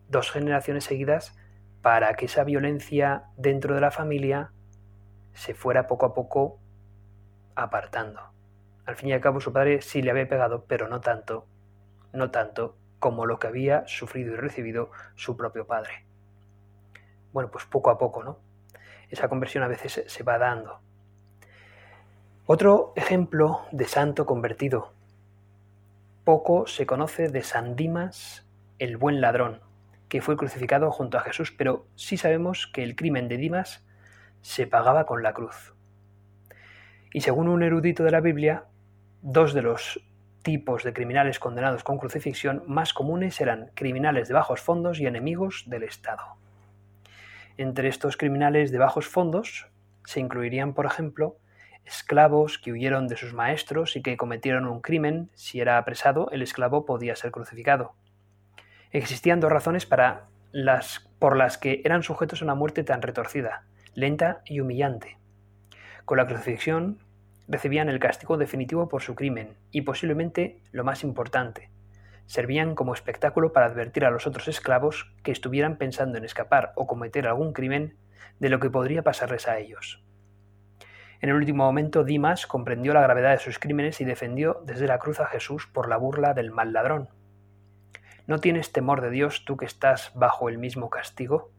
dos 0.09 0.31
generaciones 0.31 0.85
seguidas 0.85 1.37
para 1.83 2.13
que 2.15 2.25
esa 2.25 2.45
violencia 2.45 3.25
dentro 3.35 3.75
de 3.75 3.81
la 3.81 3.91
familia 3.91 4.51
se 5.33 5.53
fuera 5.53 5.85
poco 5.85 6.05
a 6.05 6.13
poco 6.13 6.59
apartando. 7.55 8.21
Al 8.85 8.95
fin 8.95 9.09
y 9.09 9.13
al 9.13 9.19
cabo 9.19 9.41
su 9.41 9.51
padre 9.51 9.81
sí 9.81 10.01
le 10.01 10.09
había 10.09 10.29
pegado, 10.29 10.63
pero 10.65 10.87
no 10.87 11.01
tanto, 11.01 11.45
no 12.13 12.31
tanto 12.31 12.77
como 12.99 13.25
lo 13.25 13.37
que 13.37 13.47
había 13.47 13.85
sufrido 13.85 14.33
y 14.33 14.37
recibido 14.37 14.91
su 15.15 15.35
propio 15.35 15.67
padre. 15.67 16.05
Bueno, 17.33 17.51
pues 17.51 17.65
poco 17.65 17.89
a 17.89 17.97
poco, 17.97 18.23
¿no? 18.23 18.39
Esa 19.09 19.27
conversión 19.27 19.61
a 19.63 19.67
veces 19.67 20.05
se 20.07 20.23
va 20.23 20.37
dando. 20.37 20.79
Otro 22.45 22.93
ejemplo 22.95 23.65
de 23.73 23.85
santo 23.85 24.25
convertido. 24.25 24.93
Poco 26.23 26.65
se 26.65 26.85
conoce 26.85 27.27
de 27.27 27.43
San 27.43 27.75
Dimas, 27.75 28.47
el 28.79 28.95
buen 28.95 29.19
ladrón, 29.19 29.59
que 30.13 30.21
fue 30.21 30.37
crucificado 30.37 30.91
junto 30.91 31.17
a 31.17 31.21
Jesús, 31.21 31.51
pero 31.51 31.87
sí 31.95 32.17
sabemos 32.17 32.67
que 32.67 32.83
el 32.83 32.95
crimen 32.95 33.27
de 33.27 33.37
Dimas 33.37 33.83
se 34.41 34.67
pagaba 34.67 35.07
con 35.07 35.23
la 35.23 35.33
cruz. 35.33 35.73
Y 37.11 37.21
según 37.21 37.47
un 37.47 37.63
erudito 37.63 38.03
de 38.03 38.11
la 38.11 38.21
Biblia, 38.21 38.65
dos 39.23 39.55
de 39.55 39.63
los 39.63 39.99
tipos 40.43 40.83
de 40.83 40.93
criminales 40.93 41.39
condenados 41.39 41.83
con 41.83 41.97
crucifixión 41.97 42.61
más 42.67 42.93
comunes 42.93 43.41
eran 43.41 43.71
criminales 43.73 44.27
de 44.27 44.35
bajos 44.35 44.61
fondos 44.61 44.99
y 44.99 45.07
enemigos 45.07 45.63
del 45.65 45.81
Estado. 45.81 46.37
Entre 47.57 47.87
estos 47.87 48.15
criminales 48.15 48.71
de 48.71 48.77
bajos 48.77 49.07
fondos 49.07 49.65
se 50.05 50.19
incluirían, 50.19 50.75
por 50.75 50.85
ejemplo, 50.85 51.37
esclavos 51.85 52.59
que 52.59 52.71
huyeron 52.71 53.07
de 53.07 53.17
sus 53.17 53.33
maestros 53.33 53.95
y 53.95 54.03
que 54.03 54.15
cometieron 54.15 54.67
un 54.67 54.79
crimen. 54.79 55.31
Si 55.33 55.59
era 55.59 55.79
apresado, 55.79 56.29
el 56.29 56.43
esclavo 56.43 56.85
podía 56.85 57.15
ser 57.15 57.31
crucificado. 57.31 57.95
Existían 58.93 59.39
dos 59.39 59.51
razones 59.51 59.87
por 59.87 61.35
las 61.35 61.57
que 61.57 61.81
eran 61.83 62.03
sujetos 62.03 62.41
a 62.41 62.45
una 62.45 62.53
muerte 62.53 62.83
tan 62.83 63.01
retorcida, 63.01 63.65
lenta 63.95 64.43
y 64.45 64.59
humillante. 64.59 65.17
Con 66.05 66.19
la 66.19 66.27
crucifixión 66.27 66.99
recibían 67.47 67.89
el 67.89 67.99
castigo 67.99 68.37
definitivo 68.37 68.89
por 68.89 69.01
su 69.01 69.15
crimen 69.15 69.57
y 69.71 69.81
posiblemente 69.81 70.61
lo 70.71 70.83
más 70.83 71.03
importante, 71.03 71.71
servían 72.27 72.75
como 72.75 72.93
espectáculo 72.93 73.51
para 73.51 73.65
advertir 73.65 74.05
a 74.05 74.11
los 74.11 74.27
otros 74.27 74.47
esclavos 74.47 75.11
que 75.23 75.31
estuvieran 75.31 75.77
pensando 75.77 76.19
en 76.19 76.25
escapar 76.25 76.71
o 76.75 76.85
cometer 76.85 77.27
algún 77.27 77.51
crimen 77.51 77.97
de 78.39 78.49
lo 78.49 78.59
que 78.59 78.69
podría 78.69 79.01
pasarles 79.01 79.47
a 79.47 79.57
ellos. 79.57 80.03
En 81.19 81.29
el 81.29 81.35
último 81.35 81.63
momento, 81.63 82.03
Dimas 82.03 82.45
comprendió 82.45 82.93
la 82.93 83.01
gravedad 83.01 83.31
de 83.31 83.39
sus 83.39 83.57
crímenes 83.57 84.01
y 84.01 84.05
defendió 84.05 84.61
desde 84.67 84.85
la 84.85 84.99
cruz 84.99 85.19
a 85.19 85.25
Jesús 85.25 85.65
por 85.65 85.89
la 85.89 85.97
burla 85.97 86.35
del 86.35 86.51
mal 86.51 86.73
ladrón. 86.73 87.09
¿No 88.25 88.39
tienes 88.39 88.71
temor 88.71 89.01
de 89.01 89.09
Dios 89.09 89.43
tú 89.43 89.57
que 89.57 89.65
estás 89.65 90.13
bajo 90.15 90.47
el 90.47 90.57
mismo 90.57 90.89
castigo? 90.89 91.51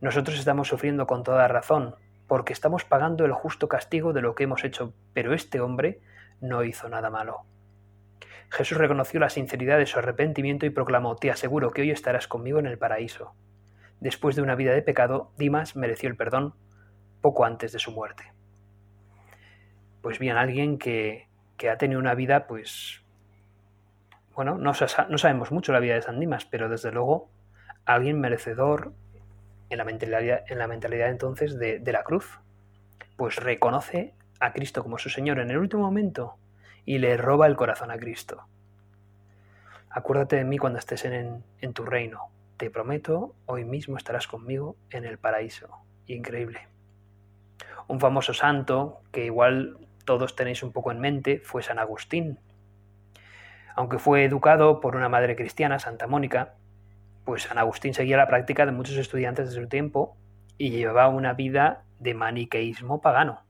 Nosotros 0.00 0.38
estamos 0.38 0.68
sufriendo 0.68 1.08
con 1.08 1.24
toda 1.24 1.48
razón, 1.48 1.96
porque 2.28 2.52
estamos 2.52 2.84
pagando 2.84 3.24
el 3.24 3.32
justo 3.32 3.66
castigo 3.66 4.12
de 4.12 4.22
lo 4.22 4.36
que 4.36 4.44
hemos 4.44 4.62
hecho, 4.62 4.94
pero 5.12 5.34
este 5.34 5.60
hombre 5.60 6.00
no 6.40 6.62
hizo 6.62 6.88
nada 6.88 7.10
malo. 7.10 7.46
Jesús 8.48 8.78
reconoció 8.78 9.18
la 9.18 9.28
sinceridad 9.28 9.78
de 9.78 9.86
su 9.86 9.98
arrepentimiento 9.98 10.66
y 10.66 10.70
proclamó, 10.70 11.16
Te 11.16 11.32
aseguro 11.32 11.72
que 11.72 11.82
hoy 11.82 11.90
estarás 11.90 12.28
conmigo 12.28 12.60
en 12.60 12.66
el 12.66 12.78
paraíso. 12.78 13.34
Después 13.98 14.36
de 14.36 14.42
una 14.42 14.54
vida 14.54 14.72
de 14.72 14.82
pecado, 14.82 15.32
Dimas 15.36 15.74
mereció 15.74 16.08
el 16.08 16.16
perdón 16.16 16.54
poco 17.20 17.44
antes 17.44 17.72
de 17.72 17.80
su 17.80 17.90
muerte. 17.90 18.32
Pues 20.00 20.20
bien, 20.20 20.36
alguien 20.36 20.78
que, 20.78 21.28
que 21.56 21.70
ha 21.70 21.76
tenido 21.76 21.98
una 21.98 22.14
vida, 22.14 22.46
pues, 22.46 23.02
bueno, 24.36 24.58
no, 24.58 24.74
sabemos 24.74 25.50
mucho 25.50 25.72
la 25.72 25.80
vida 25.80 25.94
de 25.94 26.02
San 26.02 26.20
Dimas, 26.20 26.44
pero 26.44 26.68
desde 26.68 26.92
luego 26.92 27.30
alguien 27.86 28.20
merecedor 28.20 28.92
en 29.70 29.78
la 29.78 29.84
mentalidad, 30.68 31.08
entonces 31.08 31.58
de, 31.58 31.80
la 31.86 32.04
cruz, 32.04 32.38
pues 33.16 33.36
reconoce 33.36 34.12
a 34.38 34.52
Cristo 34.52 34.82
como 34.82 34.98
su 34.98 35.08
Señor 35.08 35.38
en 35.38 35.50
el 35.50 35.56
último 35.56 35.82
momento 35.84 36.36
y 36.84 36.98
le 36.98 37.16
roba 37.16 37.46
el 37.46 37.56
corazón 37.56 37.90
a 37.90 37.96
Cristo. 37.96 38.46
Acuérdate 39.88 40.36
de 40.36 40.44
mí 40.44 40.58
cuando 40.58 40.78
estés 40.78 41.06
en, 41.06 41.42
tu 41.72 41.86
reino. 41.86 42.28
Te 42.58 42.68
prometo, 42.68 43.34
hoy 43.46 43.64
mismo 43.64 43.96
estarás 43.96 44.26
conmigo 44.26 44.76
en 44.90 45.06
el 45.06 45.16
paraíso. 45.16 45.68
Increíble. 46.06 46.68
Un 47.88 48.00
famoso 48.00 48.34
santo 48.34 49.00
que 49.12 49.24
igual 49.24 49.78
todos 50.04 50.36
tenéis 50.36 50.62
un 50.62 50.72
poco 50.72 50.92
en 50.92 51.00
mente 51.00 51.40
fue 51.42 51.62
San 51.62 51.78
Agustín. 51.78 52.38
Aunque 53.76 53.98
fue 53.98 54.24
educado 54.24 54.80
por 54.80 54.96
una 54.96 55.10
madre 55.10 55.36
cristiana, 55.36 55.78
Santa 55.78 56.06
Mónica, 56.06 56.54
pues 57.26 57.42
San 57.42 57.58
Agustín 57.58 57.92
seguía 57.92 58.16
la 58.16 58.26
práctica 58.26 58.64
de 58.64 58.72
muchos 58.72 58.96
estudiantes 58.96 59.50
de 59.50 59.60
su 59.60 59.68
tiempo 59.68 60.16
y 60.56 60.70
llevaba 60.70 61.08
una 61.08 61.34
vida 61.34 61.84
de 61.98 62.14
maniqueísmo 62.14 63.02
pagano. 63.02 63.42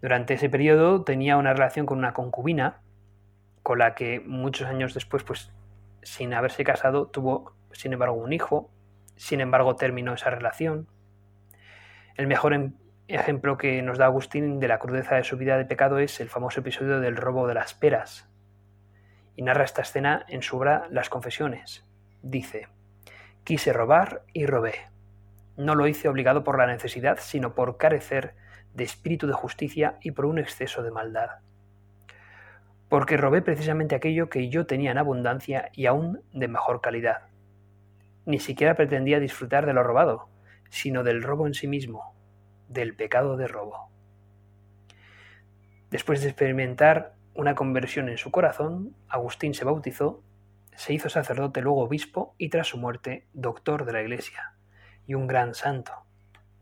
Durante 0.00 0.34
ese 0.34 0.48
periodo 0.48 1.04
tenía 1.04 1.36
una 1.36 1.52
relación 1.52 1.84
con 1.84 1.98
una 1.98 2.14
concubina, 2.14 2.80
con 3.62 3.78
la 3.78 3.94
que 3.94 4.20
muchos 4.20 4.66
años 4.66 4.94
después, 4.94 5.22
pues 5.22 5.52
sin 6.02 6.32
haberse 6.32 6.64
casado, 6.64 7.08
tuvo 7.08 7.54
sin 7.72 7.92
embargo 7.92 8.14
un 8.14 8.32
hijo, 8.32 8.70
sin 9.16 9.42
embargo 9.42 9.76
terminó 9.76 10.14
esa 10.14 10.30
relación. 10.30 10.88
El 12.16 12.26
mejor 12.26 12.54
em, 12.54 12.72
ejemplo 13.06 13.58
que 13.58 13.82
nos 13.82 13.98
da 13.98 14.06
Agustín 14.06 14.60
de 14.60 14.68
la 14.68 14.78
crudeza 14.78 15.16
de 15.16 15.24
su 15.24 15.36
vida 15.36 15.58
de 15.58 15.66
pecado 15.66 15.98
es 15.98 16.20
el 16.20 16.30
famoso 16.30 16.60
episodio 16.60 17.00
del 17.00 17.16
robo 17.16 17.46
de 17.46 17.54
las 17.54 17.74
peras. 17.74 18.31
Y 19.36 19.42
narra 19.42 19.64
esta 19.64 19.82
escena 19.82 20.24
en 20.28 20.42
su 20.42 20.56
obra 20.56 20.86
Las 20.90 21.08
Confesiones. 21.08 21.84
Dice, 22.22 22.68
quise 23.44 23.72
robar 23.72 24.22
y 24.32 24.46
robé. 24.46 24.74
No 25.56 25.74
lo 25.74 25.86
hice 25.86 26.08
obligado 26.08 26.44
por 26.44 26.58
la 26.58 26.66
necesidad, 26.66 27.18
sino 27.20 27.54
por 27.54 27.76
carecer 27.76 28.34
de 28.74 28.84
espíritu 28.84 29.26
de 29.26 29.32
justicia 29.32 29.98
y 30.00 30.12
por 30.12 30.26
un 30.26 30.38
exceso 30.38 30.82
de 30.82 30.90
maldad. 30.90 31.30
Porque 32.88 33.16
robé 33.16 33.42
precisamente 33.42 33.94
aquello 33.94 34.28
que 34.28 34.48
yo 34.48 34.66
tenía 34.66 34.90
en 34.90 34.98
abundancia 34.98 35.70
y 35.72 35.86
aún 35.86 36.22
de 36.32 36.48
mejor 36.48 36.80
calidad. 36.80 37.22
Ni 38.24 38.38
siquiera 38.38 38.74
pretendía 38.74 39.18
disfrutar 39.18 39.66
de 39.66 39.72
lo 39.72 39.82
robado, 39.82 40.28
sino 40.70 41.02
del 41.02 41.22
robo 41.22 41.46
en 41.46 41.54
sí 41.54 41.66
mismo, 41.66 42.14
del 42.68 42.94
pecado 42.94 43.36
de 43.36 43.48
robo. 43.48 43.88
Después 45.90 46.22
de 46.22 46.28
experimentar 46.28 47.14
una 47.34 47.54
conversión 47.54 48.08
en 48.08 48.18
su 48.18 48.30
corazón, 48.30 48.94
Agustín 49.08 49.54
se 49.54 49.64
bautizó, 49.64 50.22
se 50.76 50.94
hizo 50.94 51.08
sacerdote 51.08 51.60
luego 51.60 51.82
obispo 51.82 52.34
y 52.38 52.48
tras 52.48 52.68
su 52.68 52.78
muerte 52.78 53.26
doctor 53.32 53.84
de 53.84 53.92
la 53.92 54.02
Iglesia 54.02 54.54
y 55.06 55.14
un 55.14 55.26
gran 55.26 55.54
santo 55.54 55.92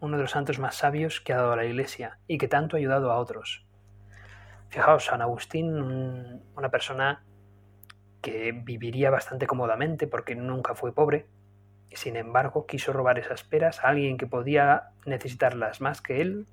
uno 0.00 0.16
de 0.16 0.22
los 0.22 0.32
santos 0.32 0.58
más 0.58 0.76
sabios 0.76 1.20
que 1.20 1.32
ha 1.32 1.36
dado 1.36 1.56
la 1.56 1.64
Iglesia 1.64 2.18
y 2.26 2.38
que 2.38 2.48
tanto 2.48 2.76
ha 2.76 2.78
ayudado 2.78 3.12
a 3.12 3.18
otros. 3.18 3.66
Fijaos, 4.68 5.06
San 5.06 5.20
Agustín, 5.20 6.42
una 6.56 6.70
persona 6.70 7.22
que 8.22 8.52
viviría 8.52 9.10
bastante 9.10 9.46
cómodamente 9.46 10.06
porque 10.06 10.34
nunca 10.34 10.74
fue 10.74 10.94
pobre, 10.94 11.26
y 11.90 11.96
sin 11.96 12.16
embargo 12.16 12.66
quiso 12.66 12.92
robar 12.92 13.18
esas 13.18 13.42
peras 13.42 13.82
a 13.82 13.88
alguien 13.88 14.16
que 14.16 14.26
podía 14.26 14.90
necesitarlas 15.06 15.80
más 15.80 16.00
que 16.00 16.20
él 16.20 16.46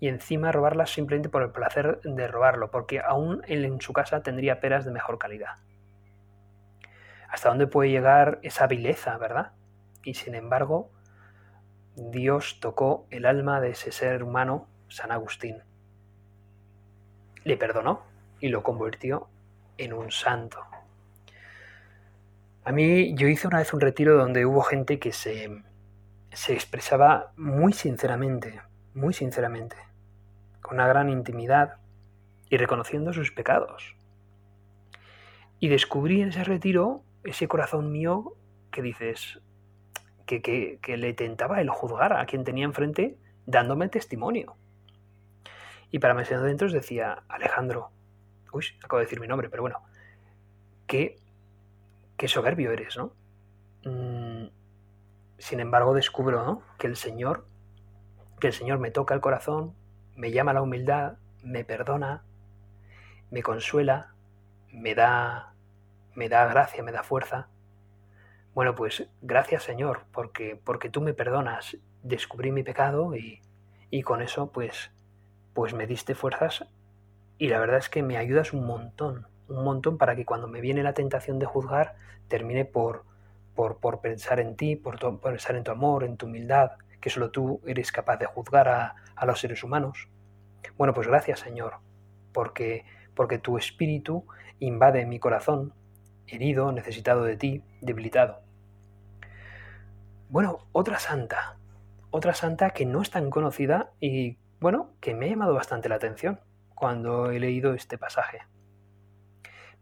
y 0.00 0.08
encima 0.08 0.52
robarlas 0.52 0.90
simplemente 0.90 1.28
por 1.28 1.42
el 1.42 1.50
placer 1.50 2.00
de 2.02 2.26
robarlo, 2.26 2.70
porque 2.70 3.00
aún 3.00 3.42
él 3.46 3.64
en 3.64 3.80
su 3.80 3.92
casa 3.92 4.22
tendría 4.22 4.60
peras 4.60 4.84
de 4.84 4.90
mejor 4.90 5.18
calidad. 5.18 5.58
¿Hasta 7.28 7.48
dónde 7.48 7.66
puede 7.66 7.90
llegar 7.90 8.38
esa 8.42 8.66
vileza, 8.66 9.16
verdad? 9.16 9.52
Y 10.04 10.14
sin 10.14 10.34
embargo, 10.34 10.90
Dios 11.94 12.58
tocó 12.60 13.06
el 13.10 13.26
alma 13.26 13.60
de 13.60 13.70
ese 13.70 13.92
ser 13.92 14.22
humano, 14.22 14.68
San 14.88 15.12
Agustín. 15.12 15.62
Le 17.44 17.56
perdonó 17.56 18.02
y 18.40 18.48
lo 18.48 18.62
convirtió 18.62 19.28
en 19.78 19.92
un 19.92 20.10
santo. 20.10 20.58
A 22.64 22.72
mí 22.72 23.14
yo 23.14 23.28
hice 23.28 23.48
una 23.48 23.58
vez 23.58 23.72
un 23.72 23.80
retiro 23.80 24.16
donde 24.16 24.46
hubo 24.46 24.62
gente 24.62 24.98
que 24.98 25.12
se, 25.12 25.62
se 26.32 26.52
expresaba 26.54 27.32
muy 27.36 27.72
sinceramente, 27.72 28.60
muy 28.94 29.14
sinceramente, 29.14 29.76
con 30.60 30.74
una 30.74 30.86
gran 30.86 31.08
intimidad 31.08 31.78
y 32.48 32.56
reconociendo 32.56 33.12
sus 33.12 33.32
pecados. 33.32 33.96
Y 35.58 35.68
descubrí 35.68 36.20
en 36.20 36.28
ese 36.28 36.44
retiro 36.44 37.02
ese 37.24 37.48
corazón 37.48 37.92
mío 37.92 38.34
que 38.70 38.82
dices, 38.82 39.40
que, 40.26 40.96
le 40.96 41.12
tentaba 41.14 41.60
el 41.60 41.68
juzgar 41.68 42.14
a 42.14 42.26
quien 42.26 42.44
tenía 42.44 42.64
enfrente 42.64 43.18
dándome 43.46 43.88
testimonio. 43.88 44.56
Y 45.90 45.98
para 45.98 46.14
meses 46.14 46.38
adentro 46.38 46.70
decía, 46.70 47.22
Alejandro, 47.28 47.90
uy, 48.52 48.64
acabo 48.82 48.98
de 48.98 49.04
decir 49.04 49.20
mi 49.20 49.28
nombre, 49.28 49.50
pero 49.50 49.62
bueno, 49.62 49.82
qué, 50.86 51.16
qué 52.16 52.28
soberbio 52.28 52.72
eres, 52.72 52.96
¿no? 52.96 53.12
Mm, 53.84 54.46
sin 55.38 55.60
embargo, 55.60 55.92
descubro 55.92 56.62
que 56.78 56.86
el 56.86 56.96
Señor, 56.96 57.46
que 58.42 58.48
el 58.48 58.52
Señor 58.52 58.80
me 58.80 58.90
toca 58.90 59.14
el 59.14 59.20
corazón, 59.20 59.72
me 60.16 60.32
llama 60.32 60.50
a 60.50 60.54
la 60.54 60.62
humildad, 60.62 61.12
me 61.44 61.64
perdona, 61.64 62.24
me 63.30 63.40
consuela, 63.40 64.14
me 64.72 64.96
da, 64.96 65.54
me 66.16 66.28
da 66.28 66.46
gracia, 66.46 66.82
me 66.82 66.90
da 66.90 67.04
fuerza. 67.04 67.46
Bueno, 68.52 68.74
pues 68.74 69.08
gracias 69.20 69.62
Señor, 69.62 70.06
porque, 70.10 70.60
porque 70.64 70.90
tú 70.90 71.00
me 71.00 71.14
perdonas, 71.14 71.76
descubrí 72.02 72.50
mi 72.50 72.64
pecado 72.64 73.14
y, 73.14 73.40
y 73.90 74.02
con 74.02 74.22
eso 74.22 74.50
pues, 74.50 74.90
pues 75.54 75.72
me 75.72 75.86
diste 75.86 76.16
fuerzas 76.16 76.64
y 77.38 77.46
la 77.46 77.60
verdad 77.60 77.78
es 77.78 77.88
que 77.88 78.02
me 78.02 78.16
ayudas 78.16 78.52
un 78.52 78.66
montón, 78.66 79.28
un 79.46 79.62
montón 79.62 79.98
para 79.98 80.16
que 80.16 80.24
cuando 80.24 80.48
me 80.48 80.60
viene 80.60 80.82
la 80.82 80.94
tentación 80.94 81.38
de 81.38 81.46
juzgar 81.46 81.94
termine 82.26 82.64
por, 82.64 83.04
por, 83.54 83.76
por 83.78 84.00
pensar 84.00 84.40
en 84.40 84.56
ti, 84.56 84.74
por, 84.74 84.98
por, 84.98 85.20
pensar 85.20 85.54
en 85.54 85.62
tu 85.62 85.70
amor, 85.70 86.02
en 86.02 86.16
tu 86.16 86.26
humildad, 86.26 86.72
que 87.02 87.10
solo 87.10 87.30
tú 87.30 87.60
eres 87.66 87.92
capaz 87.92 88.16
de 88.16 88.24
juzgar 88.24 88.68
a, 88.68 88.94
a 89.14 89.26
los 89.26 89.40
seres 89.40 89.62
humanos. 89.62 90.08
Bueno, 90.78 90.94
pues 90.94 91.06
gracias 91.06 91.40
Señor, 91.40 91.74
porque, 92.32 92.86
porque 93.14 93.38
tu 93.38 93.58
espíritu 93.58 94.24
invade 94.58 95.04
mi 95.04 95.18
corazón, 95.18 95.74
herido, 96.26 96.72
necesitado 96.72 97.24
de 97.24 97.36
ti, 97.36 97.62
debilitado. 97.82 98.40
Bueno, 100.30 100.60
otra 100.72 100.98
santa, 100.98 101.58
otra 102.10 102.32
santa 102.32 102.70
que 102.70 102.86
no 102.86 103.02
es 103.02 103.10
tan 103.10 103.28
conocida 103.28 103.90
y, 104.00 104.38
bueno, 104.60 104.92
que 105.00 105.14
me 105.14 105.26
ha 105.26 105.28
llamado 105.30 105.52
bastante 105.52 105.90
la 105.90 105.96
atención 105.96 106.40
cuando 106.74 107.30
he 107.30 107.38
leído 107.38 107.74
este 107.74 107.98
pasaje. 107.98 108.38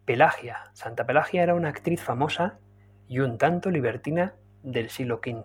Pelagia. 0.05 0.71
Santa 0.73 1.07
Pelagia 1.07 1.43
era 1.43 1.55
una 1.55 1.69
actriz 1.69 2.03
famosa 2.03 2.59
y 3.07 3.21
un 3.21 3.39
tanto 3.39 3.71
libertina 3.71 4.35
del 4.63 4.91
siglo 4.91 5.21
V. 5.25 5.45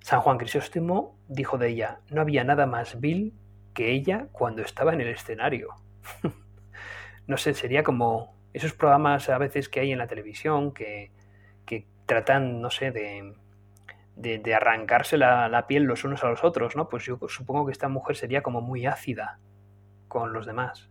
San 0.00 0.20
Juan 0.20 0.38
Crisóstomo 0.38 1.16
dijo 1.28 1.58
de 1.58 1.68
ella, 1.68 2.00
no 2.10 2.20
había 2.20 2.44
nada 2.44 2.66
más 2.66 3.00
vil 3.00 3.34
que 3.74 3.90
ella 3.92 4.28
cuando 4.32 4.62
estaba 4.62 4.92
en 4.92 5.00
el 5.00 5.08
escenario. 5.08 5.74
no 7.26 7.36
sé, 7.36 7.54
sería 7.54 7.82
como 7.82 8.34
esos 8.52 8.72
programas 8.72 9.28
a 9.28 9.38
veces 9.38 9.68
que 9.68 9.80
hay 9.80 9.92
en 9.92 9.98
la 9.98 10.06
televisión 10.06 10.72
que, 10.72 11.10
tratan, 12.06 12.62
no 12.62 12.70
sé, 12.70 12.90
de, 12.90 13.34
de, 14.16 14.54
arrancarse 14.54 15.18
la, 15.18 15.46
la, 15.50 15.66
piel 15.66 15.82
los 15.82 16.04
unos 16.04 16.24
a 16.24 16.28
los 16.30 16.42
otros, 16.42 16.74
¿no? 16.74 16.88
Pues 16.88 17.04
yo 17.04 17.18
supongo 17.28 17.66
que 17.66 17.72
esta 17.72 17.88
mujer 17.88 18.16
sería 18.16 18.42
como 18.42 18.62
muy 18.62 18.86
ácida 18.86 19.38
con 20.08 20.32
los 20.32 20.46
demás. 20.46 20.88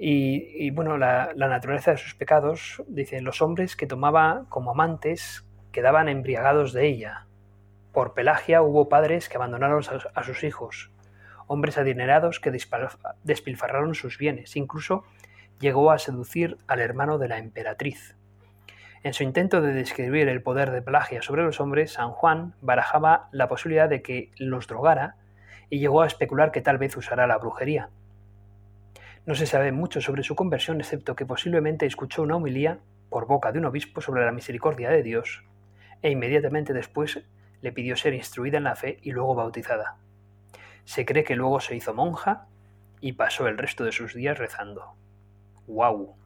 Y, 0.00 0.70
bueno, 0.70 0.96
la, 0.96 1.32
naturaleza 1.34 1.90
de 1.90 1.96
sus 1.96 2.14
pecados, 2.14 2.82
dicen, 2.86 3.24
los 3.24 3.42
hombres 3.42 3.74
que 3.74 3.88
tomaba 3.88 4.44
como 4.48 4.70
amantes 4.70 5.44
quedaban 5.72 6.08
embriagados 6.08 6.72
de 6.72 6.86
ella. 6.86 7.26
Por 7.92 8.14
Pelagia 8.14 8.62
hubo 8.62 8.88
padres 8.88 9.28
que 9.28 9.36
abandonaron 9.36 9.82
a, 10.14 10.22
sus 10.22 10.44
hijos, 10.44 10.90
hombres 11.46 11.78
adinerados 11.78 12.40
que 12.40 12.52
despilfarraron 13.24 13.94
sus 13.94 14.18
bienes, 14.18 14.56
incluso 14.56 15.04
llegó 15.58 15.90
a 15.90 15.98
seducir 15.98 16.58
al 16.66 16.80
hermano 16.80 17.18
de 17.18 17.28
la 17.28 17.38
emperatriz. 17.38 18.16
En 19.02 19.14
su 19.14 19.22
intento 19.22 19.60
de 19.62 19.72
describir 19.72 20.28
el 20.28 20.42
poder 20.42 20.70
de 20.70 20.82
Pelagia 20.82 21.22
sobre 21.22 21.44
los 21.44 21.60
hombres, 21.60 21.92
San 21.92 22.10
Juan 22.10 22.54
barajaba 22.60 23.28
la 23.32 23.48
posibilidad 23.48 23.88
de 23.88 24.02
que 24.02 24.30
los 24.38 24.66
drogara 24.66 25.16
y 25.70 25.78
llegó 25.78 26.02
a 26.02 26.06
especular 26.06 26.50
que 26.50 26.60
tal 26.60 26.78
vez 26.78 26.96
usara 26.96 27.26
la 27.26 27.38
brujería. 27.38 27.90
No 29.24 29.34
se 29.34 29.46
sabe 29.46 29.72
mucho 29.72 30.00
sobre 30.00 30.22
su 30.22 30.34
conversión, 30.34 30.80
excepto 30.80 31.14
que 31.14 31.26
posiblemente 31.26 31.86
escuchó 31.86 32.22
una 32.22 32.36
homilía 32.36 32.78
por 33.10 33.26
boca 33.26 33.52
de 33.52 33.58
un 33.58 33.66
obispo 33.66 34.00
sobre 34.00 34.24
la 34.24 34.32
misericordia 34.32 34.90
de 34.90 35.02
Dios, 35.02 35.44
e 36.02 36.10
inmediatamente 36.10 36.72
después 36.72 37.20
le 37.60 37.72
pidió 37.72 37.96
ser 37.96 38.14
instruida 38.14 38.58
en 38.58 38.64
la 38.64 38.76
fe 38.76 38.98
y 39.02 39.12
luego 39.12 39.34
bautizada. 39.34 39.96
Se 40.84 41.04
cree 41.04 41.24
que 41.24 41.36
luego 41.36 41.60
se 41.60 41.76
hizo 41.76 41.94
monja 41.94 42.46
y 43.00 43.12
pasó 43.12 43.46
el 43.48 43.58
resto 43.58 43.84
de 43.84 43.92
sus 43.92 44.14
días 44.14 44.38
rezando. 44.38 44.94
¡Wow! 45.66 46.16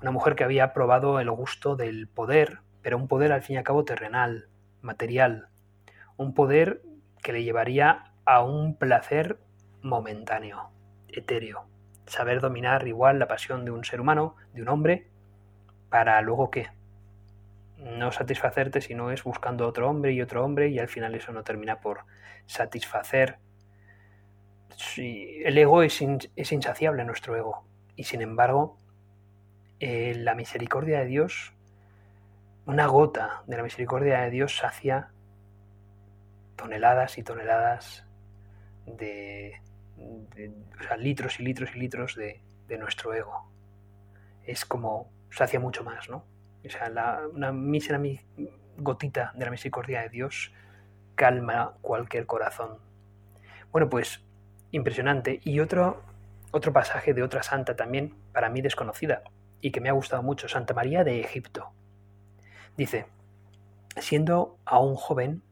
Una 0.00 0.10
mujer 0.10 0.36
que 0.36 0.44
había 0.44 0.72
probado 0.72 1.20
el 1.20 1.30
gusto 1.30 1.76
del 1.76 2.08
poder, 2.08 2.60
pero 2.82 2.96
un 2.96 3.08
poder 3.08 3.32
al 3.32 3.42
fin 3.42 3.54
y 3.54 3.58
al 3.58 3.64
cabo 3.64 3.84
terrenal, 3.84 4.48
material, 4.80 5.48
un 6.16 6.34
poder 6.34 6.82
que 7.22 7.32
le 7.32 7.42
llevaría 7.42 8.12
a 8.24 8.42
un 8.42 8.76
placer 8.76 9.38
momentáneo, 9.82 10.70
etéreo 11.08 11.66
saber 12.08 12.40
dominar 12.40 12.86
igual 12.88 13.18
la 13.18 13.28
pasión 13.28 13.64
de 13.64 13.70
un 13.70 13.84
ser 13.84 14.00
humano, 14.00 14.36
de 14.52 14.62
un 14.62 14.68
hombre, 14.68 15.08
para 15.90 16.20
luego 16.20 16.50
qué? 16.50 16.68
No 17.78 18.10
satisfacerte 18.12 18.80
si 18.80 18.94
no 18.94 19.10
es 19.10 19.22
buscando 19.22 19.66
otro 19.66 19.88
hombre 19.88 20.12
y 20.12 20.20
otro 20.20 20.44
hombre 20.44 20.68
y 20.68 20.78
al 20.78 20.88
final 20.88 21.14
eso 21.14 21.32
no 21.32 21.44
termina 21.44 21.80
por 21.80 22.04
satisfacer. 22.46 23.38
el 24.96 25.56
ego 25.56 25.82
es, 25.82 26.00
insaciable, 26.00 27.04
nuestro 27.04 27.36
ego. 27.36 27.64
Y 27.96 28.04
sin 28.04 28.20
embargo, 28.20 28.76
eh, 29.80 30.14
la 30.16 30.34
misericordia 30.34 31.00
de 31.00 31.06
Dios, 31.06 31.52
una 32.66 32.86
gota 32.86 33.42
de 33.46 33.56
la 33.56 33.62
misericordia 33.62 34.20
de 34.20 34.30
Dios 34.30 34.56
sacia 34.56 35.10
toneladas 36.56 37.16
y 37.16 37.22
toneladas 37.22 38.04
de, 38.84 39.60
o 39.98 40.82
sea, 40.82 40.96
litros 40.96 41.40
y 41.40 41.44
litros 41.44 41.74
y 41.74 41.78
litros 41.78 42.16
de, 42.16 42.42
nuestro 42.78 43.14
ego. 43.14 43.50
Es 44.44 44.66
como 44.66 45.10
sacia 45.30 45.58
mucho 45.58 45.84
más, 45.84 46.10
¿no? 46.10 46.24
O 46.64 46.70
sea, 46.70 47.20
una 47.32 47.52
mísera 47.52 48.00
gotita 48.76 49.32
de 49.34 49.44
la 49.44 49.50
misericordia 49.50 50.02
de 50.02 50.08
Dios 50.08 50.52
calma 51.14 51.74
cualquier 51.80 52.26
corazón. 52.26 52.78
Bueno, 53.72 53.88
pues 53.88 54.24
impresionante. 54.70 55.40
Y 55.44 55.60
otro, 55.60 56.02
otro 56.50 56.72
pasaje 56.72 57.14
de 57.14 57.22
otra 57.22 57.42
santa 57.42 57.76
también, 57.76 58.14
para 58.32 58.48
mí 58.48 58.60
desconocida, 58.60 59.22
y 59.60 59.70
que 59.70 59.80
me 59.80 59.88
ha 59.88 59.92
gustado 59.92 60.22
mucho, 60.22 60.48
Santa 60.48 60.74
María 60.74 61.04
de 61.04 61.20
Egipto. 61.20 61.70
Dice, 62.76 63.06
siendo 63.96 64.58
aún 64.64 64.94
joven, 64.94 65.42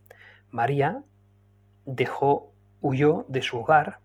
María 0.51 1.03
dejó, 1.85 2.53
huyó 2.81 3.25
de 3.29 3.43
su 3.43 3.59
hogar 3.59 3.99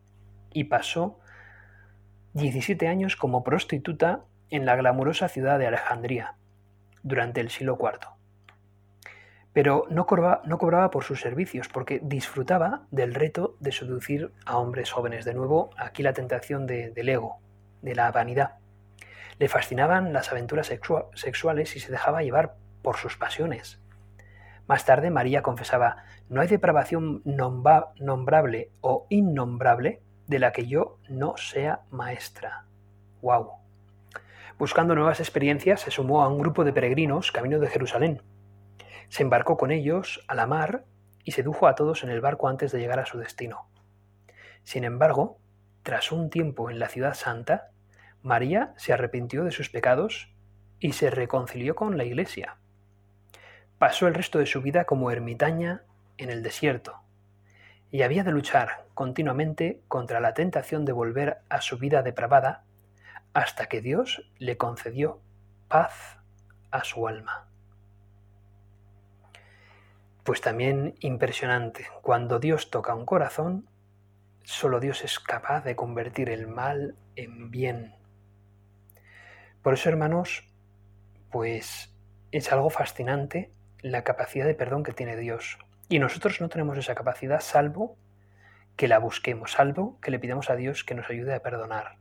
y 0.51 0.65
pasó 0.65 1.19
17 2.33 2.87
años 2.87 3.15
como 3.15 3.43
prostituta 3.43 4.23
en 4.49 4.65
la 4.65 4.75
glamurosa 4.75 5.27
ciudad 5.27 5.59
de 5.59 5.67
Alejandría 5.67 6.35
durante 7.03 7.41
el 7.41 7.49
siglo 7.49 7.77
IV. 7.79 7.99
Pero 9.53 9.85
no 9.89 10.05
cobraba, 10.05 10.91
por 10.91 11.03
sus 11.03 11.19
servicios 11.19 11.67
porque 11.67 11.99
disfrutaba 12.01 12.83
del 12.89 13.13
reto 13.13 13.57
de 13.59 13.71
seducir 13.73 14.31
a 14.45 14.57
hombres 14.57 14.91
jóvenes. 14.91 15.25
De 15.25 15.33
nuevo, 15.33 15.71
aquí 15.77 16.03
la 16.03 16.13
tentación 16.13 16.67
del 16.67 17.09
ego, 17.09 17.39
de 17.81 17.95
la 17.95 18.11
vanidad. 18.11 18.59
Le 19.39 19.49
fascinaban 19.49 20.13
las 20.13 20.31
aventuras 20.31 20.67
sexuales 21.13 21.75
y 21.75 21.79
se 21.79 21.91
dejaba 21.91 22.23
llevar 22.23 22.55
por 22.81 22.97
sus 22.97 23.17
pasiones. 23.17 23.81
Más 24.67 24.85
tarde 24.85 25.11
María 25.11 25.41
confesaba, 25.41 26.05
no 26.29 26.39
hay 26.39 26.47
depravación 26.47 27.21
nombrable 27.25 28.71
o 28.79 29.05
innombrable 29.09 30.01
de 30.27 30.39
la 30.39 30.53
que 30.53 30.65
yo 30.67 30.97
no 31.09 31.35
sea 31.35 31.81
maestra. 31.89 32.65
¡Wow! 33.21 33.60
Buscando 34.61 34.93
nuevas 34.93 35.19
experiencias, 35.19 35.81
se 35.81 35.89
sumó 35.89 36.21
a 36.21 36.27
un 36.27 36.37
grupo 36.37 36.63
de 36.63 36.71
peregrinos 36.71 37.31
camino 37.31 37.57
de 37.57 37.65
Jerusalén. 37.65 38.21
Se 39.09 39.23
embarcó 39.23 39.57
con 39.57 39.71
ellos 39.71 40.23
a 40.27 40.35
la 40.35 40.45
mar 40.45 40.85
y 41.23 41.31
sedujo 41.31 41.65
a 41.65 41.73
todos 41.73 42.03
en 42.03 42.11
el 42.11 42.21
barco 42.21 42.47
antes 42.47 42.71
de 42.71 42.77
llegar 42.77 42.99
a 42.99 43.07
su 43.07 43.17
destino. 43.17 43.71
Sin 44.61 44.83
embargo, 44.83 45.39
tras 45.81 46.11
un 46.11 46.29
tiempo 46.29 46.69
en 46.69 46.77
la 46.77 46.89
ciudad 46.89 47.15
santa, 47.15 47.71
María 48.21 48.75
se 48.77 48.93
arrepintió 48.93 49.43
de 49.43 49.49
sus 49.49 49.71
pecados 49.71 50.31
y 50.79 50.91
se 50.91 51.09
reconcilió 51.09 51.73
con 51.73 51.97
la 51.97 52.03
Iglesia. 52.03 52.57
Pasó 53.79 54.05
el 54.05 54.13
resto 54.13 54.37
de 54.37 54.45
su 54.45 54.61
vida 54.61 54.85
como 54.85 55.09
ermitaña 55.09 55.85
en 56.17 56.29
el 56.29 56.43
desierto, 56.43 57.01
y 57.89 58.03
había 58.03 58.23
de 58.23 58.31
luchar 58.31 58.85
continuamente 58.93 59.81
contra 59.87 60.19
la 60.19 60.35
tentación 60.35 60.85
de 60.85 60.91
volver 60.91 61.39
a 61.49 61.61
su 61.61 61.79
vida 61.79 62.03
depravada 62.03 62.63
hasta 63.33 63.67
que 63.67 63.81
Dios 63.81 64.29
le 64.39 64.57
concedió 64.57 65.21
paz 65.67 66.17
a 66.71 66.83
su 66.83 67.07
alma. 67.07 67.47
Pues 70.23 70.41
también 70.41 70.95
impresionante, 70.99 71.87
cuando 72.01 72.39
Dios 72.39 72.69
toca 72.69 72.93
un 72.93 73.05
corazón, 73.05 73.67
solo 74.43 74.79
Dios 74.79 75.03
es 75.03 75.19
capaz 75.19 75.63
de 75.63 75.75
convertir 75.75 76.29
el 76.29 76.47
mal 76.47 76.95
en 77.15 77.51
bien. 77.51 77.95
Por 79.61 79.73
eso, 79.73 79.89
hermanos, 79.89 80.47
pues 81.31 81.93
es 82.31 82.51
algo 82.51 82.69
fascinante 82.69 83.51
la 83.81 84.03
capacidad 84.03 84.45
de 84.45 84.53
perdón 84.53 84.83
que 84.83 84.93
tiene 84.93 85.15
Dios. 85.17 85.57
Y 85.89 85.99
nosotros 85.99 86.39
no 86.39 86.49
tenemos 86.49 86.77
esa 86.77 86.95
capacidad 86.95 87.41
salvo 87.41 87.97
que 88.75 88.87
la 88.87 88.99
busquemos, 88.99 89.51
salvo 89.51 89.99
que 90.01 90.11
le 90.11 90.19
pidamos 90.19 90.49
a 90.49 90.55
Dios 90.55 90.83
que 90.83 90.95
nos 90.95 91.09
ayude 91.09 91.33
a 91.33 91.41
perdonar. 91.41 91.97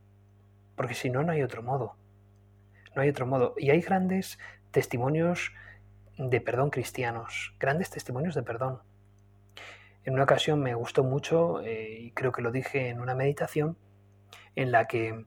Porque 0.75 0.93
si 0.93 1.09
no, 1.09 1.23
no 1.23 1.31
hay 1.31 1.43
otro 1.43 1.63
modo. 1.63 1.95
No 2.95 3.01
hay 3.01 3.09
otro 3.09 3.25
modo. 3.25 3.53
Y 3.57 3.69
hay 3.69 3.81
grandes 3.81 4.39
testimonios 4.71 5.51
de 6.17 6.41
perdón 6.41 6.69
cristianos, 6.69 7.55
grandes 7.59 7.89
testimonios 7.89 8.35
de 8.35 8.43
perdón. 8.43 8.79
En 10.03 10.13
una 10.13 10.23
ocasión 10.23 10.61
me 10.61 10.73
gustó 10.73 11.03
mucho, 11.03 11.61
eh, 11.61 11.99
y 11.99 12.11
creo 12.11 12.31
que 12.31 12.41
lo 12.41 12.51
dije 12.51 12.89
en 12.89 12.99
una 12.99 13.15
meditación, 13.15 13.77
en 14.55 14.71
la 14.71 14.87
que 14.87 15.25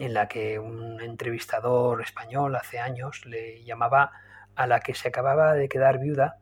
en 0.00 0.12
la 0.12 0.26
que 0.26 0.58
un 0.58 1.00
entrevistador 1.00 2.02
español 2.02 2.56
hace 2.56 2.80
años 2.80 3.24
le 3.26 3.62
llamaba 3.62 4.10
a 4.56 4.66
la 4.66 4.80
que 4.80 4.94
se 4.94 5.08
acababa 5.08 5.54
de 5.54 5.68
quedar 5.68 6.00
viuda 6.00 6.38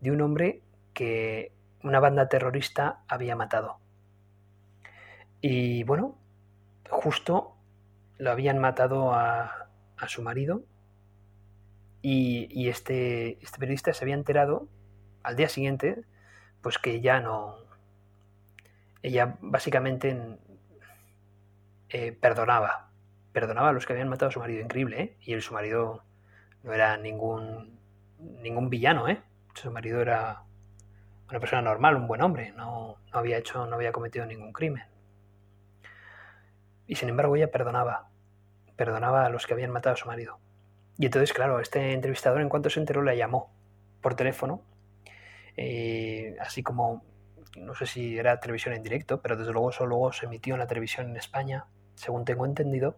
de 0.00 0.10
un 0.10 0.22
hombre 0.22 0.62
que 0.94 1.52
una 1.82 2.00
banda 2.00 2.28
terrorista 2.28 3.02
había 3.06 3.36
matado. 3.36 3.78
Y 5.42 5.84
bueno, 5.84 6.18
justo 6.90 7.56
lo 8.18 8.30
habían 8.30 8.58
matado 8.58 9.14
a, 9.14 9.68
su 10.06 10.22
marido 10.22 10.62
y, 12.00 12.68
este, 12.68 13.42
este, 13.42 13.58
periodista 13.58 13.92
se 13.92 14.04
había 14.04 14.14
enterado 14.14 14.66
al 15.22 15.36
día 15.36 15.50
siguiente 15.50 16.04
pues 16.62 16.78
que 16.78 17.02
ya 17.02 17.20
no 17.20 17.56
ella 19.02 19.36
básicamente 19.40 20.38
eh, 21.88 22.12
perdonaba, 22.12 22.90
perdonaba 23.32 23.70
a 23.70 23.72
los 23.72 23.86
que 23.86 23.92
habían 23.92 24.08
matado 24.08 24.28
a 24.28 24.32
su 24.32 24.40
marido, 24.40 24.62
increíble, 24.62 25.02
¿eh? 25.02 25.16
Y 25.22 25.40
su 25.40 25.54
marido 25.54 26.02
no 26.62 26.72
era 26.72 26.96
ningún, 26.96 27.78
ningún 28.18 28.70
villano, 28.70 29.08
¿eh? 29.08 29.20
Su 29.54 29.70
marido 29.70 30.00
era 30.00 30.42
una 31.28 31.40
persona 31.40 31.62
normal, 31.62 31.96
un 31.96 32.06
buen 32.06 32.22
hombre, 32.22 32.52
no, 32.52 32.96
no 33.12 33.18
había 33.18 33.38
hecho, 33.38 33.66
no 33.66 33.76
había 33.76 33.92
cometido 33.92 34.26
ningún 34.26 34.52
crimen. 34.52 34.84
Y 36.90 36.96
sin 36.96 37.08
embargo 37.08 37.36
ella 37.36 37.52
perdonaba, 37.52 38.08
perdonaba 38.74 39.24
a 39.24 39.28
los 39.28 39.46
que 39.46 39.54
habían 39.54 39.70
matado 39.70 39.94
a 39.94 39.96
su 39.96 40.08
marido. 40.08 40.40
Y 40.98 41.06
entonces, 41.06 41.32
claro, 41.32 41.60
este 41.60 41.92
entrevistador 41.92 42.40
en 42.40 42.48
cuanto 42.48 42.68
se 42.68 42.80
enteró 42.80 43.00
la 43.02 43.14
llamó 43.14 43.52
por 44.00 44.16
teléfono, 44.16 44.60
eh, 45.56 46.34
así 46.40 46.64
como, 46.64 47.04
no 47.56 47.76
sé 47.76 47.86
si 47.86 48.18
era 48.18 48.40
televisión 48.40 48.74
en 48.74 48.82
directo, 48.82 49.22
pero 49.22 49.36
desde 49.36 49.52
luego 49.52 49.70
eso 49.70 49.86
luego 49.86 50.12
se 50.12 50.26
emitió 50.26 50.54
en 50.54 50.58
la 50.58 50.66
televisión 50.66 51.10
en 51.10 51.16
España, 51.16 51.66
según 51.94 52.24
tengo 52.24 52.44
entendido, 52.44 52.96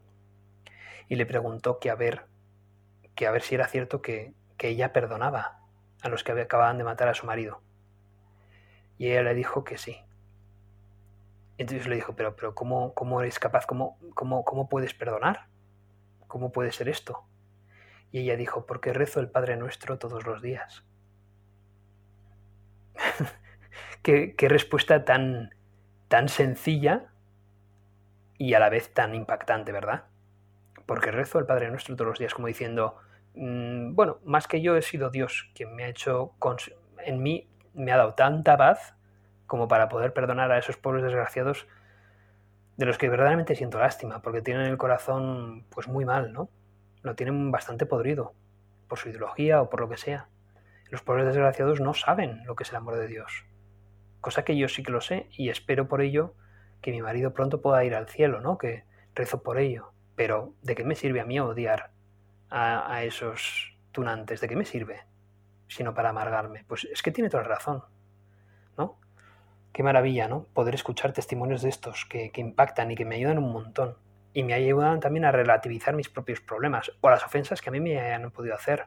y 1.10 1.16
le 1.16 1.26
preguntó 1.26 1.78
que 1.78 1.90
a 1.90 1.94
ver, 1.94 2.22
que 3.14 3.26
a 3.26 3.30
ver 3.30 3.42
si 3.42 3.56
era 3.56 3.68
cierto 3.68 4.00
que, 4.00 4.32
que 4.56 4.70
ella 4.70 4.94
perdonaba 4.94 5.60
a 6.00 6.08
los 6.08 6.24
que 6.24 6.32
acababan 6.32 6.78
de 6.78 6.84
matar 6.84 7.08
a 7.08 7.14
su 7.14 7.26
marido. 7.26 7.60
Y 8.96 9.10
ella 9.10 9.22
le 9.22 9.34
dijo 9.34 9.64
que 9.64 9.76
sí. 9.76 9.98
Entonces 11.58 11.86
le 11.86 11.96
dijo, 11.96 12.14
pero, 12.16 12.34
pero 12.34 12.54
¿cómo, 12.54 12.94
cómo 12.94 13.20
eres 13.20 13.38
capaz? 13.38 13.66
¿Cómo, 13.66 13.98
cómo, 14.14 14.44
¿Cómo 14.44 14.68
puedes 14.68 14.94
perdonar? 14.94 15.46
¿Cómo 16.26 16.50
puede 16.52 16.72
ser 16.72 16.88
esto? 16.88 17.24
Y 18.10 18.20
ella 18.20 18.36
dijo, 18.36 18.66
porque 18.66 18.92
rezo 18.92 19.20
el 19.20 19.30
Padre 19.30 19.56
Nuestro 19.56 19.98
todos 19.98 20.26
los 20.26 20.42
días. 20.42 20.84
¿Qué, 24.02 24.34
¿Qué, 24.34 24.48
respuesta 24.48 25.04
tan, 25.04 25.54
tan 26.08 26.28
sencilla 26.28 27.12
y 28.38 28.54
a 28.54 28.58
la 28.58 28.68
vez 28.68 28.92
tan 28.92 29.14
impactante, 29.14 29.72
¿verdad? 29.72 30.04
Porque 30.86 31.10
rezo 31.10 31.38
el 31.38 31.46
Padre 31.46 31.70
Nuestro 31.70 31.94
todos 31.96 32.08
los 32.08 32.18
días, 32.18 32.34
como 32.34 32.48
diciendo, 32.48 32.96
mmm, 33.34 33.94
bueno, 33.94 34.18
más 34.24 34.48
que 34.48 34.60
yo 34.60 34.76
he 34.76 34.82
sido 34.82 35.10
Dios 35.10 35.50
quien 35.54 35.74
me 35.74 35.84
ha 35.84 35.88
hecho, 35.88 36.34
en 37.04 37.22
mí 37.22 37.48
me 37.74 37.92
ha 37.92 37.96
dado 37.96 38.14
tanta 38.14 38.56
paz 38.56 38.94
como 39.46 39.68
para 39.68 39.88
poder 39.88 40.12
perdonar 40.12 40.50
a 40.52 40.58
esos 40.58 40.76
pobres 40.76 41.02
desgraciados 41.02 41.66
de 42.76 42.86
los 42.86 42.98
que 42.98 43.08
verdaderamente 43.08 43.54
siento 43.54 43.78
lástima, 43.78 44.22
porque 44.22 44.42
tienen 44.42 44.66
el 44.66 44.78
corazón 44.78 45.66
pues 45.70 45.88
muy 45.88 46.04
mal, 46.04 46.32
¿no? 46.32 46.48
Lo 47.02 47.14
tienen 47.14 47.50
bastante 47.50 47.86
podrido, 47.86 48.34
por 48.88 48.98
su 48.98 49.08
ideología 49.08 49.60
o 49.62 49.70
por 49.70 49.80
lo 49.80 49.88
que 49.88 49.96
sea. 49.96 50.28
Los 50.90 51.02
pobres 51.02 51.26
desgraciados 51.26 51.80
no 51.80 51.94
saben 51.94 52.44
lo 52.44 52.56
que 52.56 52.64
es 52.64 52.70
el 52.70 52.76
amor 52.76 52.96
de 52.96 53.06
Dios, 53.06 53.44
cosa 54.20 54.44
que 54.44 54.56
yo 54.56 54.68
sí 54.68 54.82
que 54.82 54.92
lo 54.92 55.00
sé 55.00 55.28
y 55.30 55.48
espero 55.48 55.88
por 55.88 56.00
ello 56.00 56.34
que 56.80 56.90
mi 56.90 57.00
marido 57.00 57.32
pronto 57.32 57.60
pueda 57.62 57.84
ir 57.84 57.94
al 57.94 58.08
cielo, 58.08 58.40
¿no? 58.40 58.58
Que 58.58 58.84
rezo 59.14 59.42
por 59.42 59.58
ello. 59.58 59.92
Pero 60.16 60.52
¿de 60.62 60.74
qué 60.74 60.84
me 60.84 60.94
sirve 60.94 61.20
a 61.20 61.24
mí 61.24 61.40
odiar 61.40 61.90
a, 62.50 62.92
a 62.92 63.04
esos 63.04 63.78
tunantes? 63.92 64.40
¿De 64.40 64.48
qué 64.48 64.56
me 64.56 64.64
sirve? 64.64 65.00
Sino 65.68 65.94
para 65.94 66.10
amargarme. 66.10 66.64
Pues 66.66 66.84
es 66.84 67.02
que 67.02 67.12
tiene 67.12 67.30
toda 67.30 67.44
razón, 67.44 67.84
¿no? 68.76 68.98
Qué 69.72 69.82
maravilla, 69.82 70.28
¿no? 70.28 70.44
Poder 70.52 70.74
escuchar 70.74 71.12
testimonios 71.12 71.62
de 71.62 71.70
estos 71.70 72.04
que, 72.04 72.30
que, 72.30 72.40
impactan 72.42 72.90
y 72.90 72.94
que 72.94 73.06
me 73.06 73.16
ayudan 73.16 73.38
un 73.38 73.52
montón. 73.52 73.96
Y 74.34 74.42
me 74.42 74.54
ayudan 74.54 75.00
también 75.00 75.24
a 75.24 75.32
relativizar 75.32 75.94
mis 75.94 76.08
propios 76.08 76.40
problemas 76.40 76.92
o 77.00 77.10
las 77.10 77.24
ofensas 77.24 77.60
que 77.60 77.70
a 77.70 77.72
mí 77.72 77.80
me 77.80 77.98
han 77.98 78.30
podido 78.30 78.54
hacer. 78.54 78.86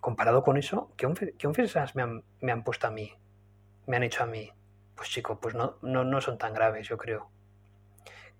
Comparado 0.00 0.42
con 0.42 0.56
eso, 0.56 0.92
¿qué, 0.96 1.06
ofensas 1.46 1.94
me 1.94 2.02
han, 2.02 2.24
me 2.40 2.52
han, 2.52 2.62
puesto 2.62 2.86
a 2.86 2.90
mí? 2.90 3.12
¿Me 3.86 3.96
han 3.96 4.02
hecho 4.02 4.22
a 4.22 4.26
mí? 4.26 4.52
Pues 4.94 5.08
chico, 5.10 5.40
pues 5.40 5.54
no, 5.54 5.78
no, 5.82 6.04
no 6.04 6.20
son 6.20 6.38
tan 6.38 6.54
graves, 6.54 6.88
yo 6.88 6.98
creo. 6.98 7.30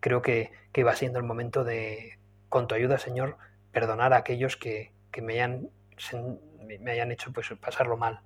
Creo 0.01 0.23
que, 0.23 0.53
que, 0.73 0.85
va 0.85 0.95
siendo 0.95 1.19
el 1.19 1.25
momento 1.25 1.65
de, 1.65 2.19
con 2.49 2.69
tu 2.69 2.75
ayuda, 2.75 2.99
Señor, 2.99 3.39
perdonar 3.73 4.13
a 4.13 4.19
aquellos 4.19 4.57
que, 4.57 4.93
que 5.11 5.23
me, 5.23 5.35
hayan, 5.35 5.71
me 6.81 6.91
hayan 6.91 7.13
hecho 7.13 7.33
pues, 7.33 7.53
pasarlo 7.61 7.97
mal. 7.97 8.21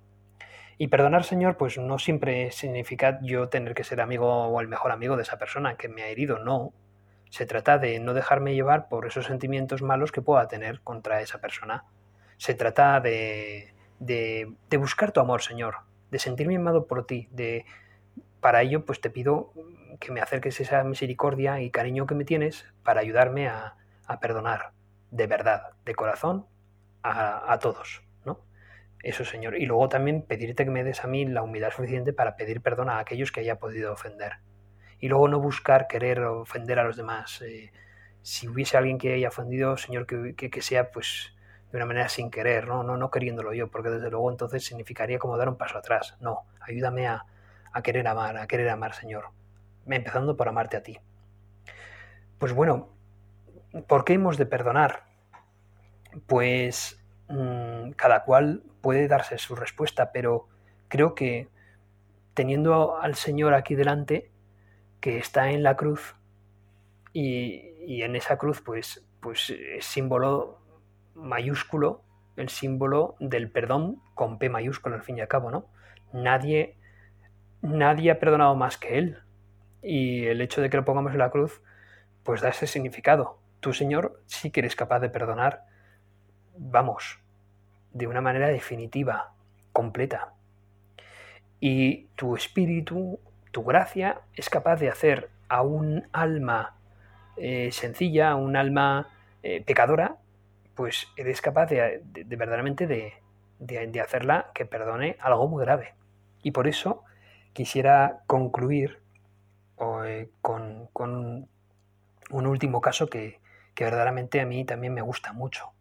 Y 0.77 0.87
perdonar, 0.87 1.23
Señor, 1.23 1.57
pues 1.57 1.77
no 1.77 1.99
siempre 1.99 2.51
significa 2.51 3.19
yo 3.21 3.49
tener 3.49 3.73
que 3.73 3.83
ser 3.83 4.01
amigo 4.01 4.27
o 4.27 4.61
el 4.61 4.67
mejor 4.67 4.91
amigo 4.91 5.15
de 5.15 5.23
esa 5.23 5.37
persona 5.37 5.75
que 5.75 5.89
me 5.89 6.03
ha 6.03 6.07
herido, 6.07 6.39
no. 6.39 6.73
Se 7.29 7.45
trata 7.45 7.77
de 7.77 7.99
no 7.99 8.13
dejarme 8.13 8.55
llevar 8.55 8.89
por 8.89 9.05
esos 9.05 9.25
sentimientos 9.25 9.81
malos 9.81 10.11
que 10.11 10.21
pueda 10.21 10.47
tener 10.47 10.81
contra 10.81 11.21
esa 11.21 11.39
persona. 11.39 11.85
Se 12.37 12.55
trata 12.55 12.99
de, 12.99 13.73
de, 13.99 14.77
buscar 14.77 15.11
tu 15.11 15.19
amor, 15.19 15.41
Señor, 15.41 15.75
de 16.09 16.19
sentirme 16.19 16.57
amado 16.57 16.87
por 16.87 17.05
ti, 17.05 17.27
de 17.31 17.65
para 18.41 18.63
ello 18.63 18.85
pues 18.85 18.99
te 18.99 19.11
pido 19.11 19.53
que 19.99 20.11
me 20.11 20.19
acerques 20.19 20.59
esa 20.59 20.83
misericordia 20.83 21.61
y 21.61 21.69
cariño 21.69 22.07
que 22.07 22.15
me 22.15 22.25
tienes 22.25 22.65
para 22.83 23.01
ayudarme 23.01 23.47
a, 23.47 23.75
a 24.07 24.19
perdonar 24.19 24.71
de 25.11 25.27
verdad, 25.27 25.73
de 25.85 25.93
corazón, 25.93 26.47
a, 27.03 27.51
a 27.51 27.59
todos. 27.59 28.01
Eso, 29.03 29.25
Señor. 29.25 29.55
Y 29.55 29.65
luego 29.65 29.89
también 29.89 30.21
pedirte 30.21 30.63
que 30.63 30.71
me 30.71 30.83
des 30.83 31.03
a 31.03 31.07
mí 31.07 31.25
la 31.25 31.41
humildad 31.41 31.71
suficiente 31.71 32.13
para 32.13 32.35
pedir 32.35 32.61
perdón 32.61 32.89
a 32.89 32.99
aquellos 32.99 33.31
que 33.31 33.39
haya 33.39 33.57
podido 33.57 33.93
ofender. 33.93 34.33
Y 34.99 35.07
luego 35.07 35.27
no 35.27 35.39
buscar 35.39 35.87
querer 35.87 36.19
ofender 36.21 36.79
a 36.79 36.83
los 36.83 36.95
demás. 36.95 37.41
Eh, 37.41 37.71
si 38.21 38.47
hubiese 38.47 38.77
alguien 38.77 38.99
que 38.99 39.13
haya 39.13 39.29
ofendido, 39.29 39.77
Señor, 39.77 40.05
que, 40.05 40.35
que, 40.35 40.61
sea 40.61 40.91
pues 40.91 41.33
de 41.71 41.77
una 41.77 41.87
manera 41.87 42.09
sin 42.09 42.29
querer, 42.29 42.67
¿no? 42.67 42.83
No, 42.83 42.97
no 42.97 43.09
queriéndolo 43.09 43.53
yo, 43.53 43.71
porque 43.71 43.89
desde 43.89 44.11
luego 44.11 44.29
entonces 44.29 44.63
significaría 44.63 45.17
como 45.17 45.37
dar 45.37 45.49
un 45.49 45.57
paso 45.57 45.79
atrás. 45.79 46.15
No, 46.19 46.43
ayúdame 46.59 47.07
a, 47.07 47.25
a 47.71 47.81
querer 47.81 48.07
amar, 48.07 48.37
a 48.37 48.45
querer 48.45 48.69
amar, 48.69 48.93
Señor. 48.93 49.29
Empezando 49.87 50.37
por 50.37 50.47
amarte 50.47 50.77
a 50.77 50.83
ti. 50.83 50.99
Pues 52.37 52.53
bueno, 52.53 52.89
¿por 53.87 54.05
qué 54.05 54.13
hemos 54.13 54.37
de 54.37 54.45
perdonar? 54.45 55.03
Pues 56.27 57.00
mmm, 57.31 57.91
cada 57.91 58.23
cual 58.23 58.63
puede 58.81 59.07
darse 59.07 59.37
su 59.37 59.55
respuesta, 59.55 60.11
pero 60.11 60.47
creo 60.87 61.15
que 61.15 61.47
teniendo 62.33 62.99
al 62.99 63.15
Señor 63.15 63.53
aquí 63.53 63.75
delante, 63.75 64.31
que 64.99 65.17
está 65.17 65.51
en 65.51 65.63
la 65.63 65.75
cruz, 65.75 66.15
y, 67.13 67.71
y 67.85 68.03
en 68.03 68.15
esa 68.15 68.37
cruz 68.37 68.61
pues, 68.61 69.05
pues 69.19 69.49
es 69.49 69.85
símbolo 69.85 70.59
mayúsculo, 71.15 72.03
el 72.37 72.49
símbolo 72.49 73.15
del 73.19 73.51
perdón 73.51 74.01
con 74.15 74.39
P 74.39 74.49
mayúsculo 74.49 74.95
al 74.95 75.03
fin 75.03 75.17
y 75.17 75.21
al 75.21 75.27
cabo, 75.27 75.51
¿no? 75.51 75.65
Nadie, 76.13 76.77
nadie 77.61 78.11
ha 78.11 78.19
perdonado 78.19 78.55
más 78.55 78.77
que 78.77 78.97
Él. 78.97 79.19
Y 79.81 80.25
el 80.25 80.41
hecho 80.41 80.61
de 80.61 80.69
que 80.69 80.77
lo 80.77 80.85
pongamos 80.85 81.11
en 81.11 81.19
la 81.19 81.31
cruz, 81.31 81.61
pues 82.23 82.41
da 82.41 82.49
ese 82.49 82.67
significado. 82.67 83.39
Tú, 83.59 83.73
Señor, 83.73 84.21
sí 84.25 84.51
que 84.51 84.61
eres 84.61 84.75
capaz 84.75 84.99
de 84.99 85.09
perdonar, 85.09 85.65
vamos, 86.57 87.19
de 87.93 88.07
una 88.07 88.21
manera 88.21 88.47
definitiva, 88.47 89.33
completa. 89.73 90.33
Y 91.59 92.07
tu 92.15 92.35
espíritu, 92.35 93.19
tu 93.51 93.63
gracia, 93.63 94.21
es 94.35 94.49
capaz 94.49 94.77
de 94.77 94.89
hacer 94.89 95.29
a 95.47 95.61
un 95.61 96.07
alma 96.11 96.75
eh, 97.37 97.71
sencilla, 97.71 98.31
a 98.31 98.35
un 98.35 98.55
alma 98.55 99.09
eh, 99.43 99.63
pecadora, 99.63 100.17
pues 100.75 101.07
eres 101.17 101.41
capaz 101.41 101.67
de, 101.67 102.01
de, 102.05 102.23
de 102.23 102.35
verdaderamente 102.35 102.87
de, 102.87 103.13
de, 103.61 104.01
hacerla 104.01 104.51
que 104.53 104.65
perdone 104.65 105.17
algo 105.19 105.47
muy 105.47 105.63
grave. 105.63 105.93
Y 106.41 106.51
por 106.51 106.67
eso 106.67 107.03
quisiera 107.53 108.21
concluir 108.27 108.99
eh, 110.05 110.29
con, 110.41 110.87
con, 110.93 111.47
un 112.29 112.47
último 112.47 112.79
caso 112.79 113.07
que, 113.07 113.39
que 113.75 113.83
verdaderamente 113.83 114.39
a 114.39 114.45
mí 114.45 114.63
también 114.63 114.93
me 114.93 115.01
gusta 115.01 115.33
mucho. 115.33 115.71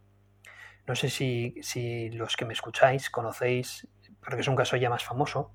No 0.91 0.97
sé 0.97 1.09
si, 1.09 1.55
si, 1.63 2.11
los 2.11 2.37
que 2.37 2.45
me 2.45 2.53
escucháis 2.53 3.11
conocéis, 3.11 3.87
porque 4.25 4.41
es 4.41 4.49
un 4.49 4.57
caso 4.57 4.77
ya 4.77 4.91
más 4.91 5.05
famoso, 5.05 5.53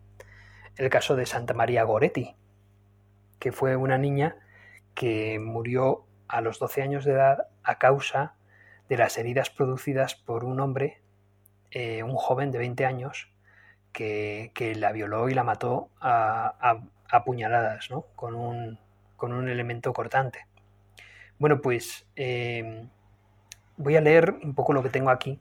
el 0.78 0.90
caso 0.90 1.18
de 1.18 1.26
Santa 1.26 1.54
María 1.54 1.84
Goretti, 1.84 2.38
que 3.38 3.52
fue 3.52 3.76
una 3.76 3.98
niña 3.98 4.38
que 4.94 5.38
murió 5.40 6.06
a 6.30 6.40
los 6.40 6.58
12 6.60 6.84
años 6.84 7.04
de 7.04 7.12
edad 7.12 7.50
a 7.64 7.80
causa 7.80 8.36
de 8.88 8.96
las 8.96 9.18
heridas 9.18 9.50
producidas 9.50 10.16
por 10.16 10.46
un 10.46 10.62
hombre, 10.62 11.02
eh, 11.72 12.02
un 12.02 12.16
joven 12.16 12.52
de 12.52 12.60
20 12.60 12.86
años, 12.86 13.30
que, 13.92 14.54
que, 14.56 14.74
la 14.74 14.94
violó 14.94 15.28
y 15.28 15.34
la 15.34 15.44
mató 15.44 15.90
a, 16.00 16.80
a, 17.10 17.24
puñaladas, 17.26 17.92
¿no? 17.92 18.04
con, 18.16 18.36
un, 18.36 18.80
con 19.18 19.34
un 19.34 19.50
elemento 19.50 19.92
cortante. 19.92 20.48
Bueno, 21.40 21.60
pues 21.60 22.08
eh, 22.16 22.88
Voy 23.78 23.98
a 23.98 24.02
leer 24.02 24.32
un 24.42 24.56
poco 24.56 24.72
lo 24.72 24.82
que 24.84 24.90
tengo 24.90 25.10
aquí. 25.10 25.38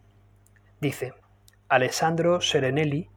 Dice, 0.81 1.15
Alessandro 1.69 2.41
Serenelli 2.41 3.09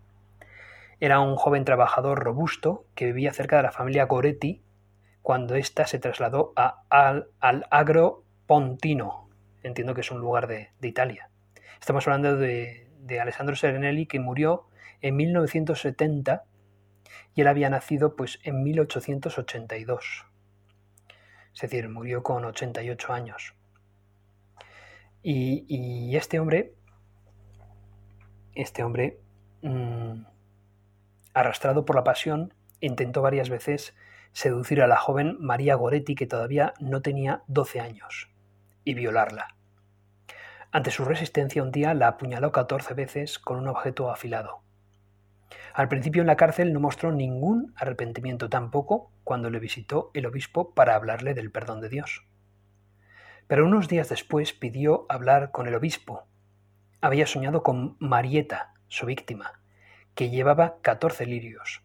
era 1.00 1.20
un 1.20 1.36
joven 1.36 1.66
trabajador 1.66 2.24
robusto 2.24 2.86
que 2.94 3.08
vivía 3.08 3.34
cerca 3.34 3.58
de 3.58 3.64
la 3.64 3.72
familia 3.72 4.06
Goretti 4.06 4.62
cuando 5.24 5.56
ésta 5.56 5.88
se 5.88 5.98
trasladó 5.98 6.54
a, 6.56 6.84
al, 6.90 7.30
al, 7.40 7.66
Agro 7.72 8.24
Pontino. 8.46 9.28
Entiendo 9.64 9.96
que 9.96 10.02
es 10.02 10.12
un 10.12 10.20
lugar 10.20 10.46
de, 10.46 10.70
de 10.80 10.88
Italia. 10.88 11.32
Estamos 11.80 12.08
hablando 12.08 12.38
de, 12.38 12.88
de, 13.00 13.20
Alessandro 13.20 13.56
Serenelli 13.56 14.06
que 14.06 14.20
murió 14.20 14.68
en 15.02 15.16
1970 15.16 16.44
y 17.34 17.42
él 17.42 17.48
había 17.48 17.72
nacido 17.72 18.16
pues 18.16 18.40
en 18.44 18.64
1882. 18.64 20.26
Es 21.56 21.62
decir, 21.62 21.90
murió 21.90 22.22
con 22.22 22.46
88 22.46 23.14
años. 23.14 23.57
Y, 25.24 26.16
este 26.16 26.40
hombre, 26.40 26.74
este 28.56 28.84
hombre, 28.84 29.20
mm, 29.62 30.24
arrastrado 31.34 31.86
por 31.86 31.96
la 31.96 32.04
pasión, 32.04 32.54
intentó 32.80 33.22
varias 33.22 33.50
veces 33.50 33.96
seducir 34.32 34.82
a 34.82 34.88
la 34.88 34.98
joven 34.98 35.38
María 35.40 35.76
Goretti, 35.76 36.16
que 36.16 36.28
todavía 36.28 36.74
no 36.80 37.02
tenía 37.02 37.44
12 37.48 37.80
años, 37.80 38.30
y 38.84 38.94
violarla. 38.94 39.56
Ante 40.72 40.92
su 40.92 41.06
resistencia, 41.06 41.64
un 41.64 41.72
día 41.72 41.94
la 41.94 42.10
apuñaló 42.10 42.52
14 42.52 42.94
veces 42.94 43.40
con 43.40 43.58
un 43.58 43.68
objeto 43.68 44.12
afilado. 44.12 44.62
Al 45.74 45.88
principio 45.88 46.22
en 46.22 46.28
la 46.28 46.36
cárcel 46.36 46.74
no 46.74 46.80
mostró 46.80 47.12
ningún 47.12 47.74
arrepentimiento 47.76 48.50
tampoco 48.50 49.12
cuando 49.24 49.50
le 49.50 49.60
visitó 49.60 50.12
el 50.14 50.26
obispo 50.26 50.74
para 50.74 50.96
hablarle 50.96 51.34
del 51.34 51.52
perdón 51.52 51.82
de 51.82 51.90
Dios. 51.90 52.26
Pero 53.48 53.66
unos 53.66 53.88
días 53.88 54.10
después 54.10 54.54
pidió 54.54 55.06
hablar 55.10 55.52
con 55.52 55.68
el 55.68 55.76
obispo. 55.76 56.28
Había 57.02 57.28
soñado 57.28 57.64
con 57.64 57.96
Marieta, 58.00 58.74
su 58.88 59.06
víctima, 59.06 59.62
que 60.16 60.30
llevaba 60.30 60.78
catorce 60.82 61.26
lirios, 61.26 61.84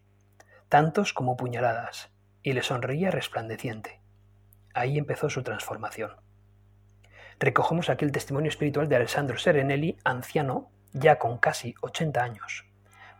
tantos 0.69 1.13
como 1.13 1.37
puñaladas, 1.37 2.11
y 2.41 2.53
le 2.53 2.63
sonreía 2.63 3.11
resplandeciente. 3.11 4.01
Ahí 4.73 4.97
empezó 4.97 5.29
su 5.29 5.43
transformación. 5.43 6.11
Recogemos 7.39 7.89
aquí 7.89 8.05
el 8.05 8.11
testimonio 8.11 8.49
espiritual 8.49 8.89
de 8.89 8.95
Alessandro 8.97 9.37
Serenelli, 9.37 9.97
anciano, 10.03 10.69
ya 10.91 11.19
con 11.19 11.37
casi 11.37 11.75
80 11.81 12.23
años 12.23 12.65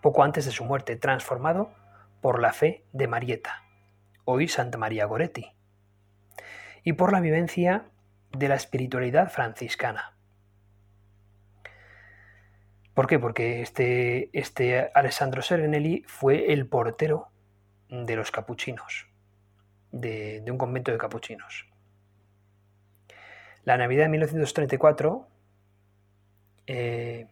poco 0.04 0.22
antes 0.22 0.44
de 0.44 0.52
su 0.52 0.66
muerte, 0.66 0.98
transformado 0.98 1.72
por 2.20 2.42
la 2.42 2.52
fe 2.52 2.84
de 2.92 3.08
Marieta, 3.08 3.64
hoy 4.26 4.50
Santa 4.50 4.78
María 4.78 5.06
Goretti, 5.06 5.54
y 6.84 6.94
por 6.94 7.14
la 7.14 7.22
vivencia 7.22 7.86
de 8.34 8.48
la 8.48 8.56
espiritualidad 8.56 9.32
franciscana. 9.32 10.16
¿Por 12.94 13.08
qué? 13.08 13.18
Porque 13.18 13.62
este, 13.62 14.30
este 14.38 14.92
Alessandro 14.94 15.42
Serenelli 15.42 16.04
fue 16.08 16.54
el 16.54 16.68
portero 16.68 17.30
de 17.90 18.16
los 18.16 18.32
capuchinos, 18.32 19.08
de, 19.92 20.44
un 20.48 20.58
convento 20.58 20.92
de 20.92 20.98
capuchinos. 20.98 21.68
La 23.64 23.78
Navidad 23.78 24.04
de 24.04 24.10
1934, 24.10 25.28
eh, 26.68 27.28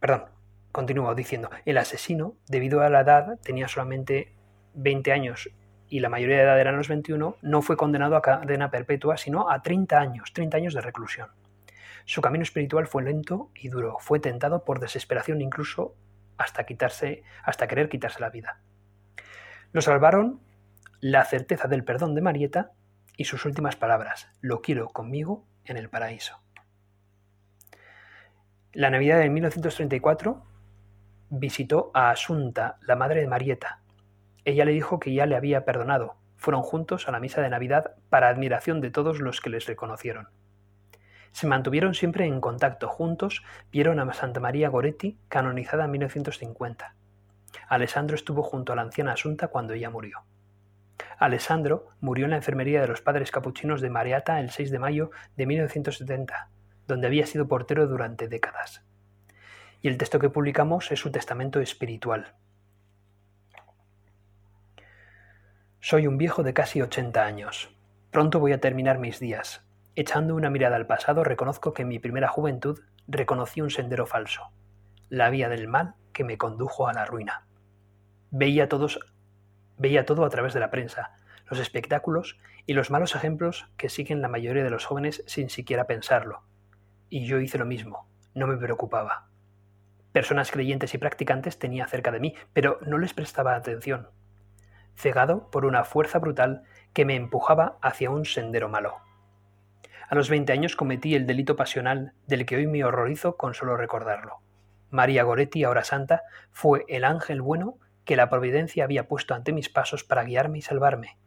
perdón, 0.00 0.24
Continúa 0.72 1.14
diciendo, 1.14 1.50
el 1.64 1.78
asesino, 1.78 2.36
debido 2.46 2.82
a 2.82 2.90
la 2.90 3.00
edad, 3.00 3.38
tenía 3.42 3.68
solamente 3.68 4.32
20 4.74 5.12
años 5.12 5.50
y 5.88 6.00
la 6.00 6.08
mayoría 6.08 6.36
de 6.36 6.42
edad 6.42 6.60
eran 6.60 6.76
los 6.76 6.88
21, 6.88 7.36
no 7.40 7.62
fue 7.62 7.76
condenado 7.76 8.16
a 8.16 8.22
cadena 8.22 8.70
perpetua, 8.70 9.16
sino 9.16 9.50
a 9.50 9.62
30 9.62 9.98
años, 9.98 10.32
30 10.32 10.56
años 10.56 10.74
de 10.74 10.80
reclusión. 10.80 11.28
Su 12.04 12.20
camino 12.20 12.42
espiritual 12.42 12.86
fue 12.86 13.02
lento 13.02 13.50
y 13.54 13.68
duro, 13.68 13.96
fue 14.00 14.20
tentado 14.20 14.64
por 14.64 14.80
desesperación 14.80 15.40
incluso 15.40 15.94
hasta 16.36 16.64
quitarse, 16.64 17.22
hasta 17.42 17.66
querer 17.66 17.88
quitarse 17.88 18.20
la 18.20 18.30
vida. 18.30 18.60
Lo 19.72 19.82
salvaron 19.82 20.40
la 21.00 21.24
certeza 21.24 21.68
del 21.68 21.84
perdón 21.84 22.14
de 22.14 22.22
Marieta 22.22 22.72
y 23.16 23.24
sus 23.24 23.44
últimas 23.44 23.76
palabras, 23.76 24.28
lo 24.40 24.62
quiero 24.62 24.88
conmigo 24.88 25.44
en 25.64 25.76
el 25.76 25.90
paraíso. 25.90 26.40
La 28.72 28.90
Navidad 28.90 29.18
de 29.18 29.28
1934 29.28 30.44
visitó 31.30 31.90
a 31.94 32.10
Asunta, 32.10 32.78
la 32.82 32.96
madre 32.96 33.20
de 33.20 33.26
Marieta. 33.26 33.80
Ella 34.48 34.64
le 34.64 34.72
dijo 34.72 34.98
que 34.98 35.12
ya 35.12 35.26
le 35.26 35.36
había 35.36 35.66
perdonado. 35.66 36.16
Fueron 36.38 36.62
juntos 36.62 37.06
a 37.06 37.10
la 37.10 37.20
misa 37.20 37.42
de 37.42 37.50
Navidad 37.50 37.96
para 38.08 38.30
admiración 38.30 38.80
de 38.80 38.90
todos 38.90 39.20
los 39.20 39.42
que 39.42 39.50
les 39.50 39.66
reconocieron. 39.66 40.30
Se 41.32 41.46
mantuvieron 41.46 41.92
siempre 41.92 42.24
en 42.24 42.40
contacto. 42.40 42.88
Juntos 42.88 43.44
vieron 43.70 44.00
a 44.00 44.10
Santa 44.14 44.40
María 44.40 44.70
Goretti, 44.70 45.18
canonizada 45.28 45.84
en 45.84 45.90
1950. 45.90 46.94
Alessandro 47.68 48.14
estuvo 48.14 48.42
junto 48.42 48.72
a 48.72 48.76
la 48.76 48.80
anciana 48.80 49.12
Asunta 49.12 49.48
cuando 49.48 49.74
ella 49.74 49.90
murió. 49.90 50.24
Alessandro 51.18 51.88
murió 52.00 52.24
en 52.24 52.30
la 52.30 52.38
enfermería 52.38 52.80
de 52.80 52.88
los 52.88 53.02
padres 53.02 53.30
capuchinos 53.30 53.82
de 53.82 53.90
Mariata 53.90 54.40
el 54.40 54.48
6 54.48 54.70
de 54.70 54.78
mayo 54.78 55.10
de 55.36 55.44
1970, 55.44 56.48
donde 56.86 57.06
había 57.06 57.26
sido 57.26 57.48
portero 57.48 57.86
durante 57.86 58.28
décadas 58.28 58.82
y 59.80 59.88
el 59.88 59.98
texto 59.98 60.18
que 60.18 60.30
publicamos 60.30 60.90
es 60.90 61.00
su 61.00 61.10
testamento 61.10 61.60
espiritual. 61.60 62.34
Soy 65.80 66.08
un 66.08 66.18
viejo 66.18 66.42
de 66.42 66.54
casi 66.54 66.82
80 66.82 67.24
años. 67.24 67.70
Pronto 68.10 68.40
voy 68.40 68.52
a 68.52 68.60
terminar 68.60 68.98
mis 68.98 69.20
días. 69.20 69.64
Echando 69.94 70.34
una 70.34 70.50
mirada 70.50 70.74
al 70.74 70.88
pasado, 70.88 71.22
reconozco 71.22 71.72
que 71.72 71.82
en 71.82 71.88
mi 71.88 72.00
primera 72.00 72.26
juventud 72.26 72.80
reconocí 73.06 73.60
un 73.60 73.70
sendero 73.70 74.04
falso, 74.04 74.50
la 75.08 75.30
vía 75.30 75.48
del 75.48 75.68
mal 75.68 75.94
que 76.12 76.24
me 76.24 76.36
condujo 76.36 76.88
a 76.88 76.92
la 76.92 77.04
ruina. 77.04 77.46
Veía 78.32 78.68
todos 78.68 78.98
veía 79.76 80.04
todo 80.04 80.24
a 80.24 80.30
través 80.30 80.52
de 80.52 80.58
la 80.58 80.72
prensa, 80.72 81.12
los 81.48 81.60
espectáculos 81.60 82.40
y 82.66 82.72
los 82.72 82.90
malos 82.90 83.14
ejemplos 83.14 83.70
que 83.76 83.88
siguen 83.88 84.20
la 84.20 84.28
mayoría 84.28 84.64
de 84.64 84.70
los 84.70 84.84
jóvenes 84.84 85.22
sin 85.28 85.48
siquiera 85.48 85.86
pensarlo. 85.86 86.42
Y 87.08 87.24
yo 87.24 87.38
hice 87.38 87.56
lo 87.56 87.66
mismo, 87.66 88.08
no 88.34 88.48
me 88.48 88.56
preocupaba. 88.56 89.28
Personas 90.10 90.50
creyentes 90.50 90.92
y 90.94 90.98
practicantes 90.98 91.60
tenía 91.60 91.86
cerca 91.86 92.10
de 92.10 92.18
mí, 92.18 92.34
pero 92.52 92.80
no 92.84 92.98
les 92.98 93.14
prestaba 93.14 93.54
atención, 93.54 94.08
cegado 94.98 95.48
por 95.50 95.64
una 95.64 95.84
fuerza 95.84 96.18
brutal 96.18 96.64
que 96.92 97.04
me 97.04 97.14
empujaba 97.14 97.78
hacia 97.80 98.10
un 98.10 98.24
sendero 98.24 98.68
malo. 98.68 98.96
A 100.08 100.14
los 100.14 100.28
20 100.28 100.52
años 100.52 100.74
cometí 100.74 101.14
el 101.14 101.26
delito 101.26 101.54
pasional 101.54 102.14
del 102.26 102.46
que 102.46 102.56
hoy 102.56 102.66
me 102.66 102.84
horrorizo 102.84 103.36
con 103.36 103.54
solo 103.54 103.76
recordarlo. 103.76 104.40
María 104.90 105.22
Goretti, 105.22 105.64
ahora 105.64 105.84
santa, 105.84 106.22
fue 106.50 106.84
el 106.88 107.04
ángel 107.04 107.42
bueno 107.42 107.78
que 108.04 108.16
la 108.16 108.30
providencia 108.30 108.84
había 108.84 109.06
puesto 109.06 109.34
ante 109.34 109.52
mis 109.52 109.68
pasos 109.68 110.02
para 110.02 110.24
guiarme 110.24 110.58
y 110.58 110.62
salvarme. 110.62 111.18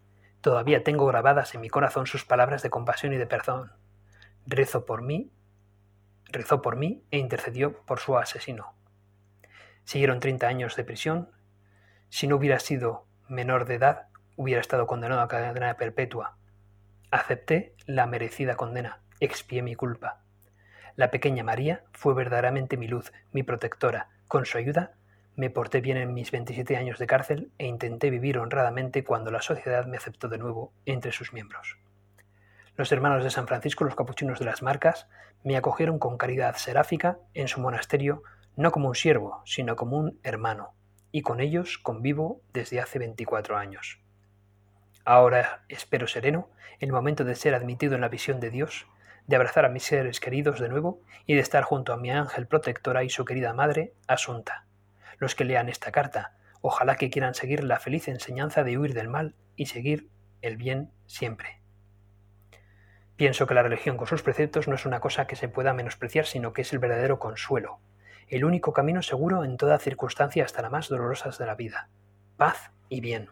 Todavía 0.42 0.84
tengo 0.84 1.06
grabadas 1.06 1.54
en 1.54 1.62
mi 1.62 1.70
corazón 1.70 2.08
sus 2.08 2.26
palabras 2.26 2.64
de 2.64 2.72
compasión 2.72 3.14
y 3.14 3.18
de 3.18 3.28
perdón. 3.28 3.72
Rezo 4.48 4.86
por 4.86 5.04
mí, 5.04 5.32
rezó 6.26 6.64
por 6.64 6.76
mí 6.76 7.04
e 7.12 7.20
intercedió 7.20 7.86
por 7.86 8.00
su 8.00 8.18
asesino. 8.18 8.74
Siguieron 9.84 10.20
30 10.20 10.48
años 10.48 10.76
de 10.76 10.84
prisión. 10.84 11.30
Si 12.10 12.28
no 12.28 12.38
hubiera 12.38 12.60
sido 12.60 13.06
menor 13.32 13.66
de 13.66 13.76
edad, 13.76 14.08
hubiera 14.36 14.60
estado 14.60 14.86
condenado 14.86 15.22
a 15.22 15.30
cadena 15.30 15.78
perpetua. 15.78 16.36
Acepté 17.12 17.74
la 17.86 18.06
merecida 18.06 18.56
condena, 18.56 19.00
expié 19.22 19.62
mi 19.62 19.74
culpa. 19.74 20.22
La 20.98 21.12
pequeña 21.12 21.44
María 21.44 21.84
fue 21.94 22.14
verdaderamente 22.14 22.76
mi 22.76 22.88
luz, 22.88 23.14
mi 23.32 23.44
protectora. 23.44 24.10
Con 24.28 24.46
su 24.46 24.58
ayuda 24.58 24.96
me 25.36 25.50
porté 25.50 25.80
bien 25.80 25.96
en 25.96 26.14
mis 26.14 26.30
27 26.30 26.76
años 26.76 27.00
de 27.00 27.08
cárcel 27.08 27.52
e 27.58 27.68
intenté 27.68 28.10
vivir 28.10 28.38
honradamente 28.38 29.06
cuando 29.06 29.32
la 29.32 29.42
sociedad 29.42 29.86
me 29.86 29.96
aceptó 29.96 30.28
de 30.28 30.38
nuevo 30.38 30.74
entre 30.86 31.14
sus 31.14 31.32
miembros. 31.32 31.78
Los 32.76 32.92
hermanos 32.92 33.24
de 33.24 33.30
San 33.30 33.48
Francisco, 33.48 33.86
los 33.86 33.96
capuchinos 33.96 34.40
de 34.40 34.46
las 34.46 34.62
Marcas, 34.62 35.08
me 35.44 35.56
acogieron 35.56 36.00
con 36.00 36.18
caridad 36.18 36.56
seráfica 36.56 37.18
en 37.34 37.48
su 37.48 37.62
monasterio 37.62 38.24
no 38.58 38.72
como 38.72 38.90
un 38.90 38.96
siervo, 38.96 39.42
sino 39.46 39.78
como 39.78 39.98
un 39.98 40.20
hermano, 40.24 40.74
y 41.12 41.22
con 41.22 41.40
ellos 41.40 41.78
convivo 41.78 42.42
desde 42.54 42.80
hace 42.80 43.00
24 43.00 43.58
años. 43.58 44.00
Ahora 45.04 45.64
espero 45.68 46.08
sereno 46.08 46.50
el 46.80 46.92
momento 46.92 47.24
de 47.24 47.36
ser 47.36 47.56
admitido 47.56 47.96
en 47.96 48.02
la 48.02 48.10
visión 48.10 48.40
de 48.40 48.50
Dios, 48.50 48.88
de 49.28 49.36
abrazar 49.36 49.66
a 49.66 49.70
mis 49.70 49.84
seres 49.84 50.20
queridos 50.20 50.60
de 50.60 50.70
nuevo 50.70 51.02
y 51.26 51.36
de 51.36 51.42
estar 51.42 51.64
junto 51.64 51.94
a 51.94 51.98
mi 51.98 52.12
ángel 52.12 52.48
protectora 52.48 53.04
y 53.04 53.10
su 53.10 53.26
querida 53.26 53.54
madre, 53.54 53.94
Asunta. 54.08 54.66
Los 55.18 55.36
que 55.36 55.46
lean 55.46 55.70
esta 55.70 55.92
carta, 55.92 56.36
ojalá 56.62 56.96
que 56.96 57.10
quieran 57.10 57.36
seguir 57.36 57.64
la 57.64 57.80
feliz 57.80 58.08
enseñanza 58.08 58.64
de 58.64 58.78
huir 58.78 58.94
del 58.94 59.10
mal 59.10 59.36
y 59.56 59.68
seguir 59.68 60.10
el 60.42 60.58
bien 60.58 60.92
siempre. 61.06 61.62
Pienso 63.16 63.46
que 63.46 63.54
la 63.54 63.64
religión 63.64 63.98
con 63.98 64.08
sus 64.08 64.24
preceptos 64.24 64.68
no 64.68 64.74
es 64.74 64.86
una 64.86 65.00
cosa 65.00 65.28
que 65.28 65.36
se 65.36 65.48
pueda 65.48 65.74
menospreciar, 65.74 66.26
sino 66.26 66.54
que 66.54 66.64
es 66.64 66.74
el 66.74 66.80
verdadero 66.80 67.20
consuelo, 67.20 67.80
el 68.32 68.46
único 68.46 68.72
camino 68.72 69.02
seguro 69.02 69.44
en 69.44 69.58
toda 69.58 69.78
circunstancia 69.78 70.46
hasta 70.46 70.62
la 70.62 70.70
más 70.70 70.88
dolorosas 70.88 71.38
de 71.38 71.46
la 71.46 71.56
vida. 71.56 71.90
Paz 72.38 72.72
y 72.88 73.02
bien. 73.02 73.30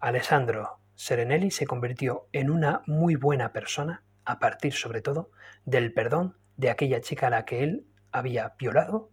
Alessandro 0.00 0.80
Serenelli 0.94 1.50
se 1.50 1.66
convirtió 1.66 2.26
en 2.32 2.50
una 2.50 2.82
muy 2.86 3.14
buena 3.14 3.52
persona 3.52 4.02
a 4.24 4.38
partir 4.38 4.72
sobre 4.72 5.02
todo 5.02 5.30
del 5.66 5.92
perdón 5.92 6.38
de 6.56 6.70
aquella 6.70 7.02
chica 7.02 7.26
a 7.26 7.30
la 7.30 7.44
que 7.44 7.62
él 7.62 7.86
había 8.10 8.54
violado 8.58 9.10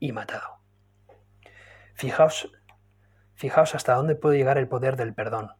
y 0.00 0.10
matado. 0.10 0.58
Fijaos, 1.94 2.50
fijaos 3.36 3.76
hasta 3.76 3.94
dónde 3.94 4.16
puede 4.16 4.36
llegar 4.36 4.58
el 4.58 4.66
poder 4.66 4.96
del 4.96 5.14
perdón. 5.14 5.52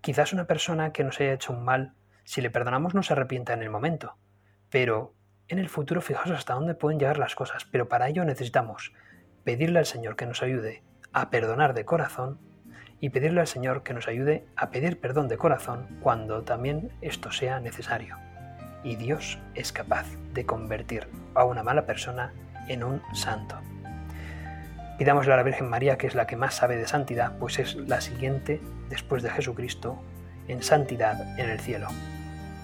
Quizás 0.00 0.32
una 0.32 0.46
persona 0.46 0.92
que 0.92 1.04
nos 1.04 1.20
haya 1.20 1.34
hecho 1.34 1.52
un 1.52 1.62
mal, 1.62 1.94
si 2.24 2.40
le 2.40 2.50
perdonamos 2.50 2.94
no 2.94 3.02
se 3.02 3.12
arrepienta 3.12 3.52
en 3.52 3.62
el 3.62 3.68
momento, 3.70 4.16
pero 4.70 5.14
en 5.52 5.58
el 5.58 5.68
futuro 5.68 6.00
fijaos 6.00 6.30
hasta 6.30 6.54
dónde 6.54 6.74
pueden 6.74 6.98
llegar 6.98 7.18
las 7.18 7.34
cosas, 7.34 7.66
pero 7.70 7.86
para 7.86 8.08
ello 8.08 8.24
necesitamos 8.24 8.94
pedirle 9.44 9.80
al 9.80 9.84
Señor 9.84 10.16
que 10.16 10.24
nos 10.24 10.42
ayude 10.42 10.82
a 11.12 11.28
perdonar 11.28 11.74
de 11.74 11.84
corazón 11.84 12.38
y 13.00 13.10
pedirle 13.10 13.42
al 13.42 13.46
Señor 13.46 13.82
que 13.82 13.92
nos 13.92 14.08
ayude 14.08 14.46
a 14.56 14.70
pedir 14.70 14.98
perdón 14.98 15.28
de 15.28 15.36
corazón 15.36 15.98
cuando 16.00 16.42
también 16.42 16.90
esto 17.02 17.32
sea 17.32 17.60
necesario. 17.60 18.16
Y 18.82 18.96
Dios 18.96 19.38
es 19.54 19.72
capaz 19.72 20.06
de 20.32 20.46
convertir 20.46 21.06
a 21.34 21.44
una 21.44 21.62
mala 21.62 21.84
persona 21.84 22.32
en 22.66 22.82
un 22.82 23.02
santo. 23.12 23.60
Pidámosle 24.96 25.34
a 25.34 25.36
la 25.36 25.42
Virgen 25.42 25.68
María, 25.68 25.98
que 25.98 26.06
es 26.06 26.14
la 26.14 26.26
que 26.26 26.36
más 26.36 26.54
sabe 26.54 26.76
de 26.76 26.88
santidad, 26.88 27.36
pues 27.38 27.58
es 27.58 27.74
la 27.74 28.00
siguiente, 28.00 28.58
después 28.88 29.22
de 29.22 29.28
Jesucristo, 29.28 30.02
en 30.48 30.62
santidad 30.62 31.38
en 31.38 31.50
el 31.50 31.60
cielo. 31.60 31.88